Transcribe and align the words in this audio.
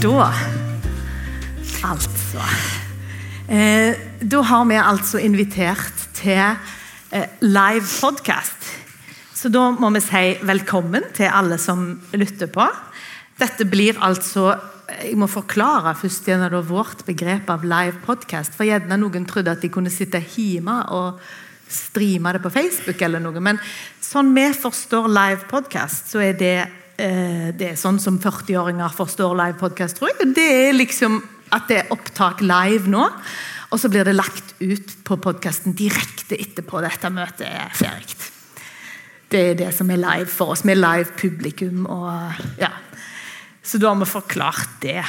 Da 0.00 0.30
Altså 1.84 2.40
eh, 3.52 3.98
Da 4.24 4.40
har 4.48 4.64
vi 4.70 4.78
altså 4.80 5.20
invitert 5.20 6.06
til 6.16 6.40
eh, 7.12 7.26
live 7.44 7.84
podcast. 7.84 8.70
Så 9.36 9.52
da 9.52 9.66
må 9.76 9.90
vi 9.92 10.00
si 10.00 10.22
velkommen 10.48 11.10
til 11.16 11.28
alle 11.28 11.60
som 11.60 11.84
lytter 12.16 12.48
på. 12.48 12.64
Dette 13.40 13.68
blir 13.68 14.00
altså 14.00 14.54
Jeg 15.02 15.18
må 15.20 15.28
forklare 15.28 15.92
først 15.94 16.32
gjennom 16.32 16.64
vårt 16.64 17.04
begrep 17.04 17.52
av 17.52 17.68
live 17.68 18.00
podcast. 18.06 18.56
For 18.56 18.64
gjerne 18.64 18.96
noen 18.96 19.28
trodde 19.28 19.52
at 19.52 19.60
de 19.60 19.68
kunne 19.68 19.92
sitte 19.92 20.24
hjemme 20.32 20.80
og 20.96 21.20
streame 21.68 22.32
det 22.32 22.40
på 22.42 22.50
Facebook, 22.50 23.02
eller 23.04 23.20
noe, 23.22 23.38
men 23.38 23.60
sånn 24.02 24.32
vi 24.34 24.48
forstår 24.50 25.06
live 25.06 25.44
podcast, 25.46 26.08
så 26.10 26.24
er 26.24 26.32
det 26.34 26.56
eh, 26.64 26.79
det 27.00 27.68
er 27.70 27.78
sånn 27.80 28.00
som 28.02 28.18
40-åringer 28.20 28.92
forstår 28.92 29.36
live 29.38 29.56
podcast, 29.60 29.96
tror 29.96 30.10
jeg. 30.10 30.34
Det 30.36 30.48
er 30.66 30.74
liksom 30.76 31.20
at 31.54 31.70
det 31.70 31.78
er 31.80 31.94
opptak 31.94 32.42
live 32.44 32.90
nå, 32.90 33.06
og 33.70 33.78
så 33.78 33.90
blir 33.90 34.06
det 34.06 34.16
lagt 34.16 34.54
ut 34.60 34.96
på 35.06 35.18
podkasten 35.22 35.74
direkte 35.78 36.38
etterpå 36.38 36.82
dette 36.82 37.10
møtet 37.14 37.46
er 37.48 37.72
ferdig. 37.74 38.18
Det 39.30 39.40
er 39.52 39.58
det 39.60 39.70
som 39.76 39.90
er 39.94 40.00
live 40.02 40.26
for 40.30 40.56
oss. 40.56 40.64
Vi 40.66 40.72
er 40.74 40.80
live 40.80 41.12
publikum. 41.18 41.86
og 41.86 42.32
ja. 42.58 42.72
Så 43.62 43.78
da 43.78 43.92
har 43.92 44.00
vi 44.00 44.08
forklart 44.10 44.80
det. 44.82 45.04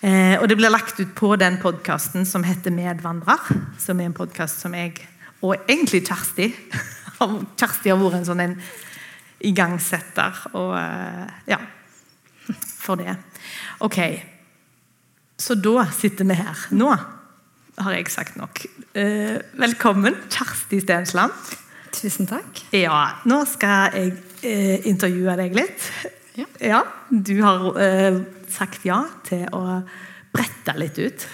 Eh, 0.00 0.40
og 0.40 0.48
det 0.48 0.56
blir 0.56 0.72
lagt 0.72 1.00
ut 1.00 1.12
på 1.14 1.34
den 1.36 1.58
podkasten 1.60 2.24
som 2.24 2.46
heter 2.48 2.72
Medvandrer. 2.72 3.42
Som 3.78 4.00
er 4.00 4.08
en 4.08 4.16
podkast 4.16 4.64
som 4.64 4.72
jeg, 4.72 4.96
og 5.44 5.68
egentlig 5.68 6.06
Kjersti 6.08 6.48
Kjersti 7.60 7.92
har 7.92 8.00
vært 8.00 8.22
en 8.22 8.28
sånn 8.30 8.40
en 8.40 8.56
igangsetter 9.46 10.42
og 10.58 10.74
eh, 10.78 11.32
ja, 11.50 11.60
for 12.84 13.00
det. 13.00 13.16
Ok, 13.86 13.98
så 15.40 15.56
da 15.56 15.86
sitter 15.96 16.28
vi 16.28 16.36
her. 16.36 16.66
Nå 16.76 16.90
har 17.80 17.96
jeg 17.96 18.10
sagt 18.12 18.36
nok. 18.36 18.62
Eh, 18.94 19.38
velkommen, 19.60 20.18
Kjersti 20.28 20.82
Stensland. 20.84 21.32
Tusen 21.96 22.28
takk. 22.30 22.62
Ja, 22.76 23.22
nå 23.26 23.40
skal 23.50 23.96
jeg 23.96 24.12
eh, 24.46 24.88
intervjue 24.90 25.36
deg 25.40 25.56
litt. 25.58 25.88
Ja. 26.38 26.46
ja 26.62 26.82
du 27.10 27.34
har 27.42 27.66
eh, 27.82 28.20
sagt 28.52 28.84
ja 28.86 29.02
til 29.26 29.46
å 29.56 29.80
brette 30.30 30.76
litt 30.78 31.00
ut. 31.00 31.26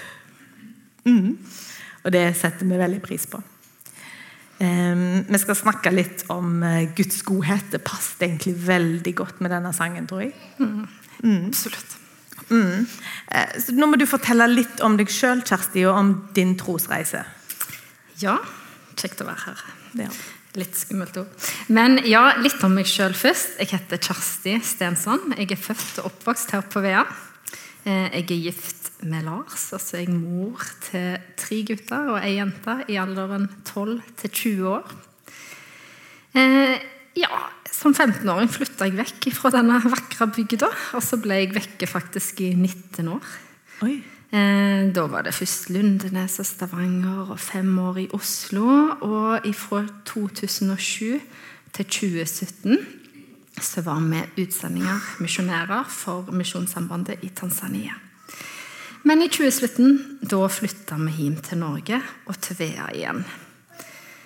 Mm. 1.06 1.36
Og 2.06 2.14
det 2.14 2.24
setter 2.38 2.68
vi 2.68 2.78
veldig 2.78 3.02
pris 3.04 3.26
på. 3.30 3.42
Um, 4.56 5.26
vi 5.28 5.38
skal 5.42 5.56
snakke 5.58 5.92
litt 5.92 6.24
om 6.32 6.62
uh, 6.64 6.86
Guds 6.96 7.20
godhet. 7.28 7.66
Det 7.74 7.82
passet 7.84 8.24
egentlig 8.24 8.54
veldig 8.64 9.12
godt 9.18 9.42
med 9.44 9.52
denne 9.52 9.72
sangen, 9.76 10.06
tror 10.08 10.24
jeg. 10.24 10.32
Mm. 10.56 10.86
Mm. 11.20 11.42
Absolutt. 11.50 11.96
Uh, 12.48 12.86
så 13.60 13.74
nå 13.76 13.88
må 13.90 13.98
du 14.00 14.06
fortelle 14.08 14.46
litt 14.48 14.80
om 14.86 14.96
deg 14.96 15.12
sjøl, 15.12 15.42
Kjersti, 15.44 15.84
og 15.90 16.00
om 16.00 16.14
din 16.36 16.54
trosreise. 16.56 17.26
Ja, 18.22 18.38
kjekt 18.96 19.20
å 19.20 19.28
være 19.28 19.50
her. 19.50 19.62
Ja. 20.06 20.08
Litt 20.56 20.78
skummelt 20.80 21.18
ord. 21.20 21.48
Men 21.68 21.98
ja, 22.08 22.30
litt 22.40 22.62
om 22.64 22.78
meg 22.78 22.88
sjøl 22.88 23.12
først. 23.16 23.58
Jeg 23.60 23.74
heter 23.74 24.00
Kjersti 24.00 24.56
Stensson. 24.64 25.34
Jeg 25.36 25.52
er 25.52 25.60
født 25.60 26.00
og 26.00 26.14
oppvokst 26.14 26.56
her 26.56 26.64
på 26.64 26.80
Vea. 26.86 27.04
Uh, 27.84 28.08
jeg 28.08 28.24
er 28.24 28.44
gift 28.48 28.85
med 29.04 29.26
Lars. 29.26 29.68
Altså 29.76 30.00
jeg 30.00 30.08
er 30.08 30.16
mor 30.16 30.62
til 30.86 31.18
tre 31.38 31.60
gutter 31.68 32.12
og 32.14 32.20
ei 32.22 32.36
jente 32.38 32.78
i 32.92 32.98
alderen 33.00 33.48
12 33.68 34.00
til 34.22 34.30
20 34.30 34.68
år. 34.76 34.96
Eh, 36.36 36.76
ja, 37.16 37.30
Som 37.76 37.92
15-åring 37.92 38.48
flytta 38.48 38.86
jeg 38.88 38.96
vekk 38.96 39.26
fra 39.36 39.50
denne 39.52 39.76
vakre 39.84 40.30
bygda. 40.32 40.68
Og 40.96 41.02
så 41.04 41.18
ble 41.20 41.42
jeg 41.42 41.52
vekke 41.52 41.88
faktisk 41.90 42.40
i 42.40 42.54
19 42.54 43.10
år. 43.12 43.34
Eh, 43.84 44.88
da 44.96 45.04
var 45.12 45.26
det 45.26 45.34
først 45.36 45.68
Lundenes 45.70 46.38
og 46.40 46.48
Stavanger 46.48 47.34
og 47.34 47.40
fem 47.40 47.76
år 47.78 48.00
i 48.06 48.08
Oslo. 48.16 48.96
Og 49.04 49.50
fra 49.54 49.84
2007 50.08 51.20
til 51.76 51.84
2017 51.84 52.78
så 53.60 53.80
var 53.84 54.00
vi 54.04 54.42
utsendinger, 54.42 55.00
misjonærer, 55.20 55.84
for 55.88 56.32
Misjonssambandet 56.32 57.24
i 57.24 57.28
Tanzania. 57.28 58.05
Men 59.06 59.22
i 59.22 59.28
2017 59.30 60.18
da 60.26 60.46
flytta 60.50 60.96
vi 60.98 61.12
hjem 61.14 61.36
til 61.44 61.60
Norge 61.60 62.00
og 62.26 62.38
til 62.42 62.56
Vea 62.58 62.88
igjen. 62.90 63.20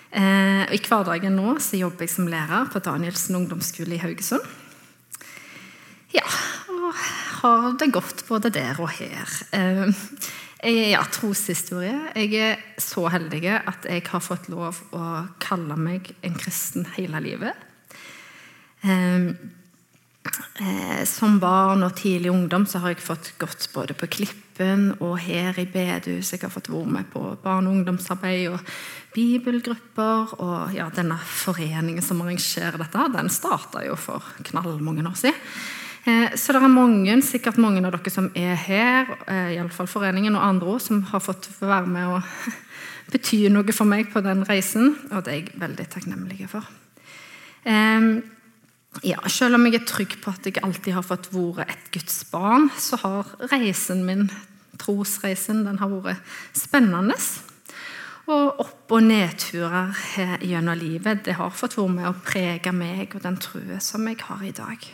Eh, 0.09 0.63
I 0.73 0.79
hverdagen 0.81 1.37
nå 1.37 1.53
så 1.61 1.77
jobber 1.77 2.07
jeg 2.07 2.13
som 2.15 2.29
lærer 2.31 2.65
på 2.73 2.81
Danielsen 2.81 3.37
ungdomsskole 3.37 3.99
i 3.99 4.01
Haugesund. 4.01 4.41
Ja, 6.15 6.25
og 6.73 6.97
har 7.43 7.69
det 7.77 7.91
godt 7.93 8.25
både 8.25 8.49
der 8.57 8.81
og 8.81 8.89
her. 8.97 9.37
Eh, 9.53 9.93
ja, 10.95 11.05
troshistorie. 11.13 11.93
Jeg 12.17 12.41
er 12.41 12.81
så 12.81 13.05
heldig 13.13 13.45
at 13.53 13.85
jeg 13.85 14.09
har 14.09 14.25
fått 14.25 14.49
lov 14.49 14.81
å 14.97 15.05
kalle 15.45 15.77
meg 15.77 16.09
en 16.25 16.41
kristen 16.41 16.89
hele 16.97 17.21
livet. 17.21 17.67
Eh, 18.81 19.29
Eh, 20.61 21.03
som 21.09 21.39
barn 21.41 21.83
og 21.83 21.95
tidlig 21.97 22.31
ungdom 22.31 22.65
så 22.69 22.81
har 22.83 22.93
jeg 22.93 23.03
fått 23.03 23.33
gått 23.41 23.67
både 23.73 23.95
på 23.97 24.07
Klippen 24.11 24.91
og 24.99 25.17
her 25.23 25.57
i 25.59 25.65
bedehus. 25.69 26.31
Jeg 26.33 26.43
har 26.43 26.53
fått 26.53 26.69
være 26.71 26.87
med 26.99 27.09
på 27.11 27.23
barne- 27.43 27.69
og 27.69 27.75
ungdomsarbeid 27.79 28.47
og 28.53 28.59
bibelgrupper. 29.15 30.35
Og 30.39 30.73
ja, 30.75 30.89
denne 30.95 31.17
foreningen 31.17 32.03
som 32.05 32.21
arrangerer 32.21 32.77
dette, 32.79 33.07
den 33.15 33.29
starta 33.29 33.85
jo 33.85 33.95
for 33.99 34.23
knallmange 34.43 35.07
år 35.07 35.17
siden. 35.19 35.39
Eh, 36.03 36.33
så 36.35 36.53
det 36.53 36.61
er 36.63 36.73
mange, 36.73 37.21
sikkert 37.21 37.59
mange 37.61 37.83
av 37.85 37.93
dere 37.93 38.09
som 38.09 38.31
er 38.33 38.55
her, 38.57 39.09
eh, 39.27 39.55
iallfall 39.57 39.87
foreningen 39.87 40.35
og 40.35 40.43
andre 40.43 40.67
også, 40.75 40.87
som 40.87 41.03
har 41.11 41.21
fått 41.21 41.49
være 41.59 41.87
med 41.87 42.07
og 42.07 42.21
bety 43.13 43.49
noe 43.49 43.73
for 43.73 43.85
meg 43.85 44.09
på 44.13 44.23
den 44.25 44.45
reisen. 44.47 44.95
Og 45.11 45.25
det 45.25 45.33
er 45.33 45.41
jeg 45.41 45.61
veldig 45.61 45.89
takknemlig 45.89 46.49
for. 46.49 46.65
Eh, 47.65 48.21
ja, 48.99 49.21
selv 49.31 49.55
om 49.55 49.65
jeg 49.67 49.79
er 49.79 49.85
trygg 49.87 50.17
på 50.21 50.33
at 50.33 50.47
jeg 50.47 50.59
alltid 50.65 50.93
har 50.97 51.05
fått 51.05 51.29
vært 51.31 51.71
et 51.71 51.91
Guds 51.95 52.25
barn, 52.31 52.67
så 52.75 52.99
har 53.01 53.29
reisen 53.53 54.03
min, 54.07 54.27
trosreisen, 54.81 55.63
den 55.65 55.79
har 55.79 55.93
vært 56.03 56.35
spennende. 56.57 57.15
Og 58.27 58.59
opp- 58.61 58.91
og 58.91 59.05
nedturer 59.07 59.95
gjennom 60.43 60.77
livet 60.77 61.23
det 61.25 61.37
har 61.39 61.53
fått 61.55 61.77
være 61.79 61.95
med 61.95 62.09
å 62.09 62.17
prege 62.25 62.73
meg 62.75 63.15
og 63.15 63.23
den 63.23 63.39
troen 63.39 63.79
som 63.81 64.07
jeg 64.07 64.19
har 64.27 64.43
i 64.43 64.51
dag. 64.55 64.91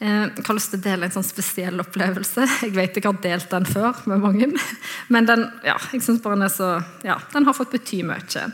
Eh, 0.00 0.24
jeg 0.26 0.44
har 0.46 0.56
lyst 0.56 0.72
til 0.72 0.80
å 0.80 0.84
dele 0.84 1.06
en 1.06 1.14
sånn 1.14 1.26
spesiell 1.26 1.82
opplevelse. 1.82 2.46
Jeg 2.64 2.74
vet 2.74 2.96
ikke 2.96 3.10
jeg 3.10 3.14
har 3.14 3.22
delt 3.22 3.52
den 3.52 3.66
før 3.68 4.00
med 4.10 4.22
mange. 4.24 4.48
Men 5.12 5.28
den, 5.28 5.44
ja, 5.66 5.76
jeg 5.92 6.02
synes 6.02 6.22
bare 6.24 6.38
den, 6.38 6.46
er 6.46 6.52
så, 6.52 6.70
ja, 7.06 7.18
den 7.32 7.46
har 7.46 7.56
fått 7.56 7.74
bety 7.74 8.00
mye. 8.06 8.46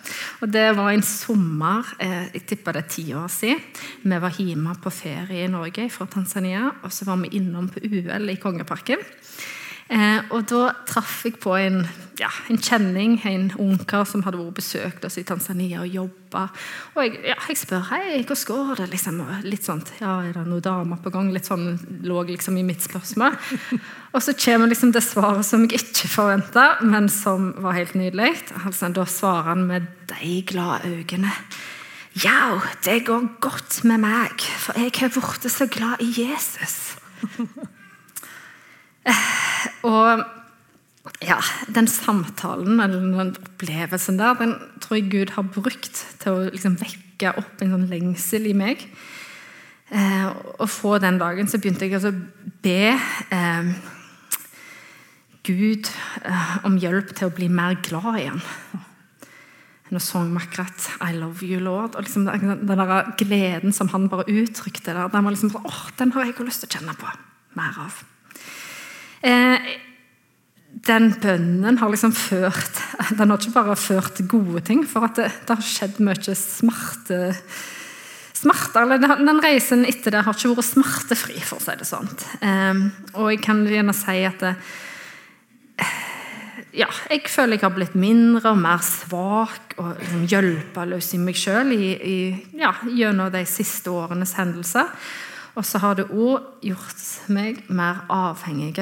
Og 0.43 0.51
Det 0.53 0.67
var 0.77 0.91
en 0.93 1.07
sommer 1.07 1.95
eh, 2.03 2.29
jeg 2.35 2.45
tipper 2.51 2.77
det 2.77 2.85
er 2.85 2.91
ti 2.97 3.07
år 3.17 3.31
siden. 3.33 3.63
Vi 4.03 4.21
var 4.27 4.37
hjemme 4.37 4.75
på 4.83 4.93
ferie 4.93 5.47
i 5.47 5.53
Norge 5.53 5.89
fra 5.93 6.09
Tanzania. 6.11 6.67
Og 6.85 6.93
så 6.93 7.09
var 7.09 7.21
vi 7.23 7.33
innom 7.41 7.71
på 7.73 7.83
UL 7.87 8.35
i 8.35 8.39
Kongeparken. 8.43 9.01
Eh, 9.91 10.21
og 10.31 10.47
Da 10.47 10.71
traff 10.87 11.25
jeg 11.27 11.41
på 11.43 11.57
en, 11.59 11.81
ja, 12.21 12.29
en 12.51 12.59
kjenning, 12.63 13.17
en 13.27 13.49
ungkar 13.59 14.05
som 14.07 14.23
hadde 14.23 14.39
vært 14.39 14.61
besøkt 14.61 15.07
oss 15.07 15.19
i 15.19 15.25
Tanzania 15.27 15.81
og 15.83 15.91
jobba. 15.91 16.45
Og 16.95 17.01
jeg, 17.03 17.17
ja, 17.27 17.35
jeg, 17.49 17.59
spør 17.59 17.89
hei, 17.89 18.21
hvordan 18.23 18.45
går 18.47 18.71
det. 18.79 18.87
Liksom, 18.93 19.19
litt 19.49 19.67
sånt, 19.67 19.91
ja, 19.99 20.21
Er 20.23 20.37
det 20.37 20.45
noen 20.47 20.63
damer 20.63 21.01
på 21.03 21.11
gang? 21.15 21.33
Litt 21.35 21.51
sånn 21.51 21.75
lå 22.07 22.23
liksom 22.29 22.61
i 22.61 22.67
mitt 22.67 22.87
spørsmål. 22.87 23.35
Og 24.15 24.23
så 24.23 24.35
kommer 24.39 24.71
liksom 24.71 24.95
det 24.95 25.03
svaret 25.07 25.47
som 25.47 25.67
jeg 25.67 25.83
ikke 25.83 26.13
forventa, 26.13 26.69
men 26.87 27.11
som 27.11 27.51
var 27.59 27.79
helt 27.79 27.99
nydelig. 27.99 28.37
Altså, 28.63 28.93
da 28.95 29.07
svarer 29.11 29.51
han 29.51 29.67
med 29.67 29.91
de 30.11 30.39
glade 30.47 30.87
øynene. 30.87 31.35
Ja, 32.19 32.61
det 32.85 33.05
går 33.07 33.27
godt 33.43 33.83
med 33.87 34.03
meg, 34.03 34.43
for 34.59 34.79
jeg 34.79 34.91
har 34.99 35.13
blitt 35.15 35.51
så 35.51 35.67
glad 35.71 36.03
i 36.03 36.11
Jesus. 36.15 36.97
Og 39.89 40.25
ja, 41.25 41.39
den 41.73 41.89
samtalen 41.89 42.81
eller 42.81 43.01
den 43.01 43.33
opplevelsen 43.37 44.19
der, 44.21 44.37
den 44.39 44.55
tror 44.83 44.99
jeg 44.99 45.11
Gud 45.13 45.33
har 45.37 45.49
brukt 45.49 46.03
til 46.21 46.33
å 46.33 46.51
liksom 46.51 46.77
vekke 46.81 47.35
opp 47.41 47.63
en 47.63 47.75
sånn 47.75 47.89
lengsel 47.91 48.49
i 48.51 48.57
meg. 48.57 48.85
Eh, 49.91 50.29
og 50.61 50.69
fra 50.71 51.01
den 51.03 51.19
dagen 51.19 51.49
så 51.51 51.59
begynte 51.59 51.89
jeg 51.89 51.97
altså 51.99 52.13
å 52.13 52.53
be 52.63 52.93
eh, 53.35 53.73
Gud 55.49 55.91
eh, 56.23 56.55
om 56.69 56.79
hjelp 56.79 57.11
til 57.17 57.31
å 57.31 57.35
bli 57.35 57.49
mer 57.51 57.75
glad 57.83 58.21
igjen. 58.21 58.45
Nå 59.91 59.99
sang 59.99 60.29
vi 60.31 60.39
akkurat 60.39 60.87
'I 61.03 61.19
love 61.19 61.43
you, 61.43 61.59
Lord'. 61.59 61.97
og 61.97 62.05
liksom 62.05 62.27
Den 62.27 62.79
der 62.79 63.17
gleden 63.19 63.73
som 63.73 63.89
han 63.89 64.09
bare 64.09 64.29
uttrykte 64.29 64.95
der, 64.95 65.09
den, 65.09 65.25
var 65.25 65.31
liksom, 65.31 65.51
åh, 65.65 65.91
den 65.99 66.13
har 66.13 66.25
jeg 66.25 66.39
lyst 66.47 66.63
til 66.63 66.71
å 66.71 66.75
kjenne 66.79 66.95
på 66.95 67.11
mer 67.59 67.75
av. 67.79 68.05
Eh, 69.21 69.71
den 70.87 71.11
bønnen 71.21 71.77
har 71.81 71.91
liksom 71.93 72.13
ført 72.17 72.79
Den 73.19 73.33
har 73.33 73.41
ikke 73.41 73.53
bare 73.53 73.77
ført 73.77 74.15
til 74.17 74.29
gode 74.31 74.63
ting, 74.65 74.85
for 74.89 75.11
det, 75.17 75.29
det 75.47 75.57
har 75.59 75.67
skjedd 75.67 75.99
mye 76.05 76.37
smerte, 76.39 77.19
smerte, 78.39 78.85
eller 78.85 79.03
Den 79.03 79.43
reisen 79.45 79.85
etter 79.89 80.15
det 80.15 80.23
har 80.25 80.37
ikke 80.37 80.55
vært 80.55 80.71
smertefri, 80.71 81.41
for 81.45 81.61
å 81.61 81.65
si 81.65 81.77
det 81.81 81.89
sånn. 81.89 82.09
Um, 82.41 82.87
og 83.17 83.33
jeg 83.35 83.43
kan 83.45 83.65
gjerne 83.69 83.97
si 83.97 84.23
at 84.29 84.41
det, 84.47 84.55
ja, 86.77 86.87
jeg 87.11 87.25
føler 87.27 87.57
jeg 87.57 87.65
har 87.65 87.75
blitt 87.75 87.97
mindre 87.99 88.53
og 88.53 88.61
mer 88.63 88.83
svak 88.85 89.75
og 89.81 89.97
liksom 89.99 90.27
hjelpeløs 90.31 91.09
i 91.17 91.21
meg 91.23 91.39
sjøl 91.39 91.73
ja, 91.75 92.71
gjennom 92.87 93.33
de 93.35 93.43
siste 93.49 93.91
årenes 93.91 94.37
hendelser. 94.39 94.93
Og 95.59 95.67
så 95.67 95.81
har 95.83 95.99
det 95.99 96.07
òg 96.15 96.63
gjort 96.63 97.07
meg 97.35 97.65
mer 97.75 98.05
avhengig 98.15 98.77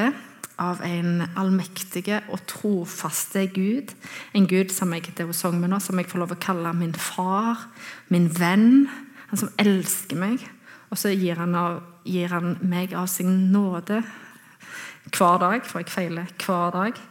av 0.58 0.82
en 0.87 1.22
allmektige 1.38 2.20
og 2.34 2.43
trofaste 2.50 3.46
Gud. 3.55 3.94
En 4.34 4.49
Gud 4.50 4.72
som 4.75 4.93
jeg, 4.94 5.12
det 5.16 5.26
sang 5.37 5.58
med 5.60 5.70
nå, 5.72 5.81
som 5.82 5.99
jeg 5.99 6.10
får 6.10 6.22
lov 6.22 6.34
å 6.34 6.40
kalle 6.43 6.75
min 6.76 6.94
far, 6.94 7.69
min 8.12 8.28
venn. 8.34 8.88
Han 9.31 9.43
som 9.44 9.52
elsker 9.60 10.19
meg. 10.19 10.44
Og 10.88 10.99
så 10.99 11.12
gir 11.12 11.38
han, 11.40 11.55
av, 11.58 11.82
gir 12.08 12.32
han 12.32 12.56
meg 12.64 12.94
av 12.96 13.06
sin 13.12 13.50
nåde 13.52 14.02
hver 15.12 15.40
dag, 15.40 15.64
for 15.64 15.82
jeg 15.82 15.93
feiler 15.93 16.32
hver 16.43 16.72
dag. 16.75 17.02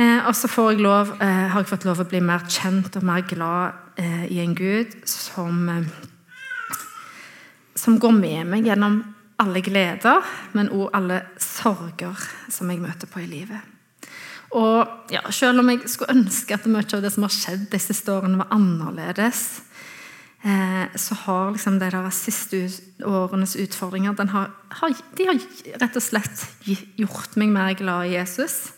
Eh, 0.00 0.20
og 0.26 0.34
så 0.34 0.48
jeg 0.70 0.80
lov, 0.80 1.12
eh, 1.20 1.48
har 1.52 1.60
jeg 1.60 1.68
fått 1.68 1.84
lov 1.84 2.00
å 2.00 2.08
bli 2.08 2.20
mer 2.24 2.46
kjent 2.48 2.96
og 2.96 3.04
mer 3.06 3.26
glad 3.28 3.72
eh, 4.00 4.24
i 4.32 4.40
en 4.40 4.54
Gud 4.54 4.94
som, 5.04 5.68
eh, 5.68 5.84
som 7.76 7.98
går 8.00 8.14
med 8.16 8.46
meg 8.46 8.66
gjennom 8.66 9.02
alle 9.42 9.62
gleder, 9.64 10.22
men 10.56 10.70
òg 10.72 10.92
alle 10.96 11.20
sorger 11.42 12.18
som 12.52 12.70
jeg 12.70 12.82
møter 12.82 13.10
på 13.10 13.22
i 13.22 13.28
livet. 13.30 13.72
Og 14.52 15.12
ja, 15.12 15.22
Selv 15.32 15.62
om 15.62 15.70
jeg 15.72 15.88
skulle 15.88 16.14
ønske 16.14 16.54
at 16.54 16.68
mye 16.68 16.84
av 16.84 17.04
det 17.04 17.12
som 17.14 17.24
har 17.24 17.32
skjedd 17.32 17.68
de 17.72 17.80
siste 17.80 18.12
årene, 18.12 18.40
var 18.42 18.52
annerledes, 18.52 19.62
eh, 20.44 20.92
så 20.96 21.16
har 21.24 21.54
liksom 21.54 21.78
de 21.80 21.88
der 21.90 22.10
siste 22.12 22.66
årenes 23.06 23.56
utfordringer 23.56 24.14
har, 24.28 24.52
har, 24.80 24.94
de 25.16 25.28
har 25.30 25.40
rett 25.80 25.96
og 25.96 26.04
slett 26.04 26.46
gjort 27.00 27.36
meg 27.40 27.52
mer 27.54 27.74
glad 27.78 28.10
i 28.10 28.16
Jesus. 28.18 28.72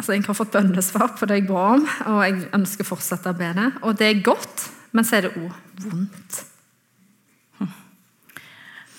Altså, 0.00 0.14
Jeg 0.14 0.24
har 0.24 0.34
fått 0.34 0.54
bønnesvar 0.54 1.10
på 1.18 1.26
det 1.28 1.42
jeg 1.42 1.48
ba 1.50 1.64
om, 1.76 1.82
og 2.08 2.22
jeg 2.24 2.46
ønsker 2.56 2.86
å 2.86 2.88
fortsette 2.94 3.34
å 3.34 3.36
be 3.36 3.50
det. 3.52 3.66
Og 3.84 3.98
det 4.00 4.06
er 4.08 4.22
godt, 4.24 4.70
men 4.96 5.04
så 5.04 5.18
er 5.18 5.26
det 5.26 5.36
òg 5.36 5.84
vondt. 5.84 6.38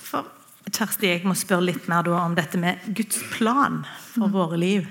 For 0.06 0.30
Kjersti, 0.72 1.10
jeg 1.10 1.28
må 1.28 1.36
spørre 1.38 1.68
litt 1.68 1.88
mer 1.92 2.08
om 2.16 2.36
dette 2.38 2.60
med 2.60 2.82
Guds 2.96 3.20
plan 3.34 3.82
for 4.14 4.30
mm. 4.30 4.36
våre 4.36 4.60
liv. 4.60 4.88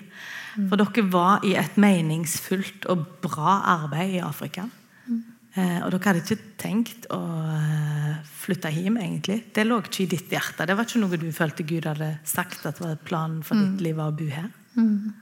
For 0.56 0.80
dere 0.80 1.04
var 1.12 1.44
i 1.46 1.54
et 1.58 1.76
meningsfullt 1.80 2.88
og 2.90 3.06
bra 3.24 3.60
arbeid 3.78 4.16
i 4.18 4.22
Afrika. 4.24 4.66
Mm. 5.06 5.20
Eh, 5.54 5.78
og 5.84 5.92
dere 5.94 6.10
hadde 6.10 6.22
ikke 6.24 6.54
tenkt 6.60 7.06
å 7.14 7.20
eh, 7.54 8.18
flytte 8.42 8.72
hjem, 8.74 8.98
egentlig. 9.00 9.40
Det 9.54 9.64
lå 9.66 9.80
ikke 9.82 10.04
i 10.04 10.10
ditt 10.10 10.34
hjerte. 10.34 10.66
Det 10.68 10.76
var 10.76 10.88
ikke 10.88 11.02
noe 11.02 11.20
du 11.20 11.30
følte 11.34 11.66
Gud 11.66 11.88
hadde 11.90 12.12
sagt 12.28 12.66
at 12.68 12.82
var 12.82 12.98
planen 13.06 13.44
for 13.46 13.58
ditt 13.58 13.78
mm. 13.78 13.84
liv 13.86 14.00
var 14.00 14.12
å 14.12 14.18
bo 14.18 14.28
her. 14.30 14.50
Mm. 14.76 15.14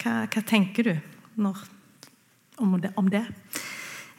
Hva, 0.00 0.16
hva 0.32 0.44
tenker 0.48 0.88
du 0.88 0.94
når, 1.42 1.62
om 2.62 2.74
det? 2.80 2.92
Om 3.00 3.12
det? 3.12 3.26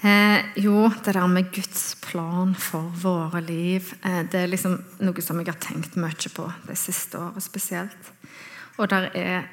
Eh, 0.03 0.45
jo, 0.59 0.89
det 1.05 1.13
der 1.15 1.27
med 1.31 1.51
Guds 1.55 1.95
plan 2.03 2.55
for 2.59 2.91
våre 2.99 3.39
liv, 3.41 3.93
eh, 4.03 4.25
det 4.27 4.35
er 4.35 4.49
liksom 4.51 4.75
noe 4.99 5.21
som 5.23 5.39
jeg 5.39 5.47
har 5.47 5.61
tenkt 5.63 5.95
mye 5.95 6.31
på 6.35 6.47
det 6.67 6.75
siste 6.75 7.21
året 7.21 7.45
spesielt. 7.45 8.09
Og 8.77 8.89
der 8.91 9.07
er 9.15 9.47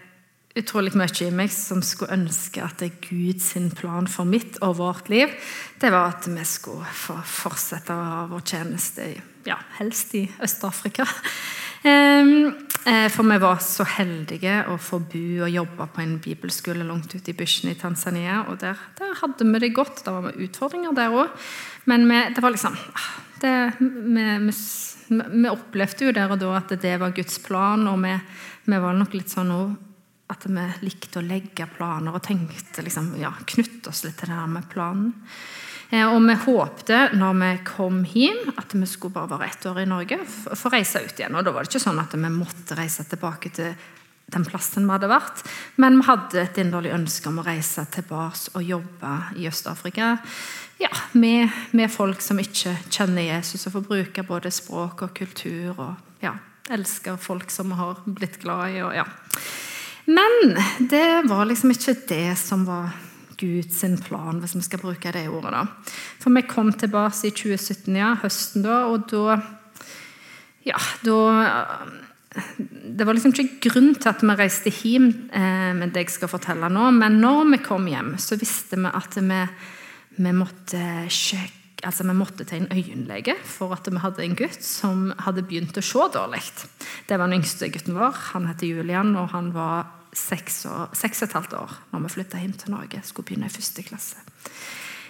utrolig 0.59 0.97
mye 0.99 1.29
i 1.29 1.31
meg 1.31 1.53
som 1.55 1.85
skulle 1.87 2.17
ønske 2.19 2.65
at 2.65 2.83
det 2.83 2.89
er 2.91 3.07
Guds 3.07 3.53
plan 3.79 4.09
for 4.11 4.27
mitt 4.27 4.59
og 4.61 4.81
vårt 4.81 5.09
liv, 5.09 5.31
det 5.79 5.93
var 5.93 6.17
at 6.17 6.27
vi 6.27 6.45
skulle 6.45 6.85
få 6.85 7.15
fortsette 7.23 7.95
å 7.95 8.11
ha 8.11 8.27
vår 8.27 8.43
tjeneste, 8.43 9.07
ja, 9.47 9.61
helst 9.79 10.15
i 10.19 10.27
Øst-Afrika. 10.43 11.07
Ehm, 11.83 12.53
eh, 12.85 13.09
for 13.09 13.25
vi 13.25 13.39
var 13.41 13.61
så 13.65 13.87
heldige 13.89 14.59
å 14.69 14.77
få 14.77 15.01
bo 15.01 15.25
og 15.47 15.53
jobbe 15.53 15.87
på 15.95 16.03
en 16.03 16.19
bibelskole 16.21 16.85
langt 16.85 17.15
ute 17.15 17.33
i 17.33 17.37
bushen 17.37 17.71
i 17.73 17.79
Tanzania. 17.79 18.45
Og 18.49 18.61
der, 18.61 18.77
der 18.99 19.17
hadde 19.23 19.47
vi 19.49 19.63
det 19.65 19.75
godt. 19.75 20.05
Det 20.05 20.13
var 20.13 20.37
utfordringer 20.37 20.97
der 20.97 21.17
òg. 21.17 21.37
Men 21.89 22.09
vi, 22.11 22.21
det 22.35 22.45
var 22.45 22.53
liksom 22.53 22.77
ah, 22.77 23.11
det, 23.41 23.55
vi, 23.81 24.27
vi, 24.45 24.57
vi, 25.09 25.49
opplevde 25.49 26.11
jo 26.11 26.17
der 26.17 26.33
og 26.33 26.43
da 26.43 26.57
at 26.59 26.75
det 26.83 26.99
var 27.01 27.17
Guds 27.17 27.39
plan, 27.47 27.87
og 27.89 28.03
vi, 28.05 28.13
vi 28.69 28.83
var 28.85 28.99
nok 28.99 29.17
litt 29.17 29.33
sånn 29.33 29.55
òg 29.55 29.79
at 30.31 30.45
vi 30.47 30.67
likte 30.85 31.19
å 31.19 31.27
legge 31.27 31.67
planer 31.75 32.15
og 32.15 32.23
tenkte 32.23 32.85
liksom, 32.87 33.17
ja, 33.19 33.33
knytte 33.51 33.91
oss 33.91 34.05
litt 34.05 34.21
til 34.21 34.31
det 34.31 34.37
her 34.39 34.53
med 34.53 34.69
planen. 34.71 35.11
Eh, 35.91 36.07
og 36.07 36.21
vi 36.23 36.37
håpte 36.45 36.99
når 37.19 37.39
vi 37.41 37.53
kom 37.67 38.03
hjem, 38.07 38.53
at 38.57 38.75
vi 38.75 38.87
skulle 38.87 39.15
bare 39.15 39.33
være 39.35 39.49
ett 39.51 39.67
år 39.71 39.83
i 39.83 39.89
Norge 39.91 40.21
for 40.27 40.71
å 40.71 40.75
reise 40.77 41.03
ut 41.03 41.19
igjen. 41.19 41.35
Og 41.35 41.47
da 41.47 41.55
var 41.55 41.67
det 41.67 41.73
ikke 41.73 41.83
sånn 41.83 42.03
at 42.03 42.15
vi 42.15 42.31
måtte 42.35 42.79
reise 42.79 43.07
tilbake 43.11 43.51
til 43.57 43.75
den 44.31 44.47
plassen 44.47 44.87
vi 44.87 44.95
hadde 44.95 45.11
vært. 45.11 45.43
Men 45.83 45.99
vi 45.99 46.07
hadde 46.07 46.45
et 46.45 46.61
inderlig 46.63 46.95
ønske 46.95 47.31
om 47.31 47.41
å 47.43 47.47
reise 47.47 47.85
tilbake 47.91 48.55
og 48.55 48.67
jobbe 48.67 49.15
i 49.41 49.49
Øst-Afrika. 49.51 50.17
Ja, 50.81 50.93
med, 51.13 51.51
med, 51.77 51.91
folk 51.93 52.23
som 52.25 52.39
ikke 52.41 52.73
kjenner 52.89 53.27
Jesus, 53.27 53.67
og 53.67 53.75
får 53.75 53.89
bruke 53.89 54.25
både 54.25 54.53
språk 54.55 55.03
og 55.05 55.13
kultur. 55.19 55.75
Og 55.75 56.23
ja, 56.25 56.37
elsker 56.71 57.19
folk 57.21 57.51
som 57.53 57.75
vi 57.75 57.81
har 57.83 58.01
blitt 58.07 58.39
glad 58.41 58.71
i. 58.71 58.81
Og, 58.87 58.95
ja. 58.97 59.05
Men 60.07 60.57
det 60.79 61.27
var 61.29 61.51
liksom 61.51 61.75
ikke 61.75 61.99
det 62.09 62.39
som 62.41 62.65
var 62.69 62.95
Guds 63.41 63.81
plan, 64.07 64.41
hvis 64.43 64.55
vi 64.57 64.63
skal 64.67 64.83
bruke 64.83 65.13
det 65.13 65.27
ordet. 65.29 65.53
da. 65.55 65.65
For 66.21 66.35
vi 66.35 66.43
kom 66.49 66.73
tilbake 66.73 67.27
i 67.27 67.33
2017, 67.35 67.97
ja, 67.97 68.15
høsten 68.23 68.67
da, 68.67 68.85
og 68.87 69.09
da 69.11 69.41
Ja, 70.67 70.77
da 71.03 71.17
Det 72.61 73.07
var 73.07 73.15
liksom 73.17 73.33
ikke 73.35 73.71
grunn 73.71 73.95
til 73.97 74.09
at 74.09 74.21
vi 74.23 74.35
reiste 74.39 74.71
hjem 74.71 75.31
eh, 75.35 75.73
med 75.75 75.91
det 75.91 76.05
jeg 76.05 76.11
skal 76.15 76.31
fortelle 76.31 76.69
nå, 76.71 76.91
men 76.95 77.19
når 77.19 77.57
vi 77.57 77.59
kom 77.65 77.89
hjem, 77.91 78.13
så 78.23 78.39
visste 78.39 78.79
vi 78.79 78.87
at 78.87 79.17
vi, 79.19 79.41
vi 80.23 80.33
måtte 80.37 81.09
sjekke 81.11 81.59
altså 81.81 82.05
Vi 82.05 82.13
måtte 82.13 82.45
til 82.45 82.61
en 82.61 82.73
øyenlege 82.77 83.35
for 83.45 83.73
at 83.73 83.89
vi 83.89 84.01
hadde 84.03 84.25
en 84.25 84.37
gutt 84.37 84.65
som 84.65 85.15
hadde 85.25 85.47
begynt 85.49 85.79
å 85.81 85.85
se 85.85 86.09
dårlig. 86.13 86.43
Det 87.09 87.17
var 87.17 87.29
den 87.29 87.41
yngste 87.41 87.71
gutten 87.73 87.97
vår. 87.97 88.19
Han 88.35 88.49
heter 88.51 88.69
Julian, 88.69 89.15
og 89.17 89.31
han 89.33 89.49
var 89.55 89.89
seks, 90.17 90.65
år, 90.71 90.91
seks 90.97 91.23
og 91.23 91.29
et 91.29 91.39
halvt 91.39 91.57
år 91.61 91.79
når 91.93 92.05
vi 92.05 92.13
flytta 92.17 92.43
hjem 92.43 92.57
til 92.59 92.75
Norge. 92.75 93.03
Skulle 93.07 93.31
begynne 93.31 93.51
i 93.51 93.55
første 93.55 93.85
klasse. 93.87 94.23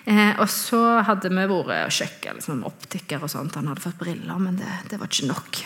Eh, 0.08 0.32
og 0.40 0.48
så 0.50 0.80
hadde 1.06 1.32
vi 1.32 1.44
vært 1.50 1.74
og 1.76 1.94
sjekka 1.94 2.34
liksom, 2.36 2.64
optiker 2.68 3.22
og 3.24 3.32
sånt. 3.32 3.58
Han 3.60 3.70
hadde 3.70 3.84
fått 3.84 4.00
briller, 4.00 4.40
men 4.40 4.58
det, 4.60 4.70
det 4.90 5.00
var 5.00 5.10
ikke 5.10 5.30
nok. 5.30 5.62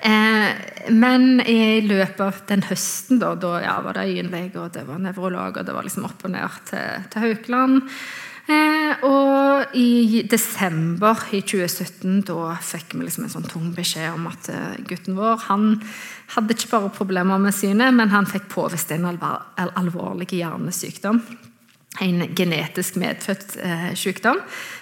Eh, 0.00 0.90
men 0.96 1.42
i 1.44 1.82
løpet 1.84 2.24
av 2.24 2.40
den 2.48 2.64
høsten 2.70 3.20
da, 3.20 3.34
da 3.36 3.58
ja, 3.60 3.76
var 3.84 3.98
det 3.98 4.06
øyenlege 4.08 4.56
og 4.56 4.72
det 4.72 4.86
var 4.88 5.00
nevrolog 5.02 5.60
og 5.60 5.66
det 5.66 5.74
var 5.76 5.84
liksom 5.84 6.06
opp 6.08 6.24
og 6.24 6.32
ned 6.32 6.60
til, 6.70 7.06
til 7.12 7.26
Haukeland. 7.26 7.82
Eh, 8.50 9.04
og 9.06 9.76
i 9.76 10.22
desember 10.26 11.20
i 11.36 11.42
2017 11.44 12.22
da 12.30 12.54
fikk 12.64 12.96
vi 12.96 13.04
liksom 13.04 13.26
en 13.26 13.34
sånn 13.36 13.46
tung 13.46 13.68
beskjed 13.76 14.16
om 14.16 14.26
at 14.30 14.48
eh, 14.50 14.80
gutten 14.88 15.18
vår 15.18 15.44
han 15.50 15.76
hadde 16.34 16.54
ikke 16.54 16.72
bare 16.74 16.90
problemer 16.94 17.40
med 17.42 17.54
synet, 17.56 17.94
men 17.96 18.12
han 18.12 18.28
fikk 18.28 18.48
påvist 18.52 18.92
en 18.94 19.08
alvorlig 19.08 20.30
hjernesykdom. 20.38 21.22
En 22.00 22.20
genetisk 22.38 23.00
medfødt 23.02 23.56
eh, 23.58 23.90
sykdom 23.98 24.38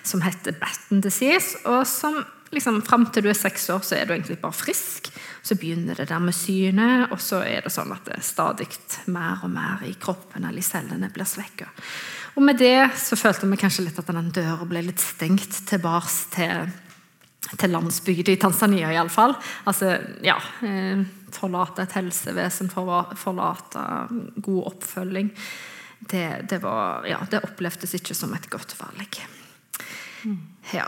som 0.07 0.21
heter 0.23 0.57
Batten 0.61 1.01
disease. 1.01 1.57
og 1.65 1.87
som 1.89 2.21
liksom, 2.53 2.83
Fram 2.85 3.07
til 3.09 3.25
du 3.25 3.31
er 3.33 3.39
seks 3.39 3.69
år, 3.73 3.81
så 3.85 3.97
er 3.97 4.07
du 4.07 4.13
egentlig 4.15 4.39
bare 4.43 4.57
frisk. 4.57 5.09
Så 5.43 5.57
begynner 5.57 5.97
det 5.97 6.11
der 6.11 6.21
med 6.21 6.37
synet, 6.37 7.09
og 7.13 7.21
så 7.23 7.41
er 7.47 7.65
det 7.65 7.73
sånn 7.73 7.95
at 7.95 8.05
det 8.09 8.21
stadig 8.27 8.69
mer 9.09 9.41
og 9.45 9.53
mer 9.55 9.85
i 9.89 9.95
kroppen 10.01 10.45
eller 10.45 10.61
i 10.61 10.67
cellene 10.67 11.11
blir 11.15 11.29
svekka. 11.29 11.71
Og 12.37 12.45
med 12.45 12.61
det 12.61 12.91
så 13.01 13.17
følte 13.19 13.49
vi 13.51 13.59
kanskje 13.59 13.89
litt 13.89 13.99
at 13.99 14.13
den 14.13 14.29
døra 14.35 14.69
ble 14.69 14.85
litt 14.87 15.01
stengt 15.03 15.63
tilbake 15.67 16.13
til, 16.37 16.69
til 17.57 17.73
landsbygda 17.73 18.37
i 18.37 18.43
Tanzania, 18.43 18.93
iallfall. 18.93 19.35
Altså, 19.67 19.97
ja 20.23 20.37
eh, 20.63 21.09
Forlate 21.35 21.85
et 21.85 21.97
helsevesen, 21.99 22.71
forlate 22.73 23.85
god 24.37 24.63
oppfølging. 24.73 25.33
Det, 25.99 26.27
det, 26.51 26.61
var, 26.63 27.07
ja, 27.09 27.19
det 27.31 27.43
opplevdes 27.45 27.97
ikke 27.99 28.15
som 28.15 28.33
et 28.37 28.47
godt 28.51 28.77
valg. 28.79 29.19
Mm. 30.25 30.39
Ja. 30.75 30.87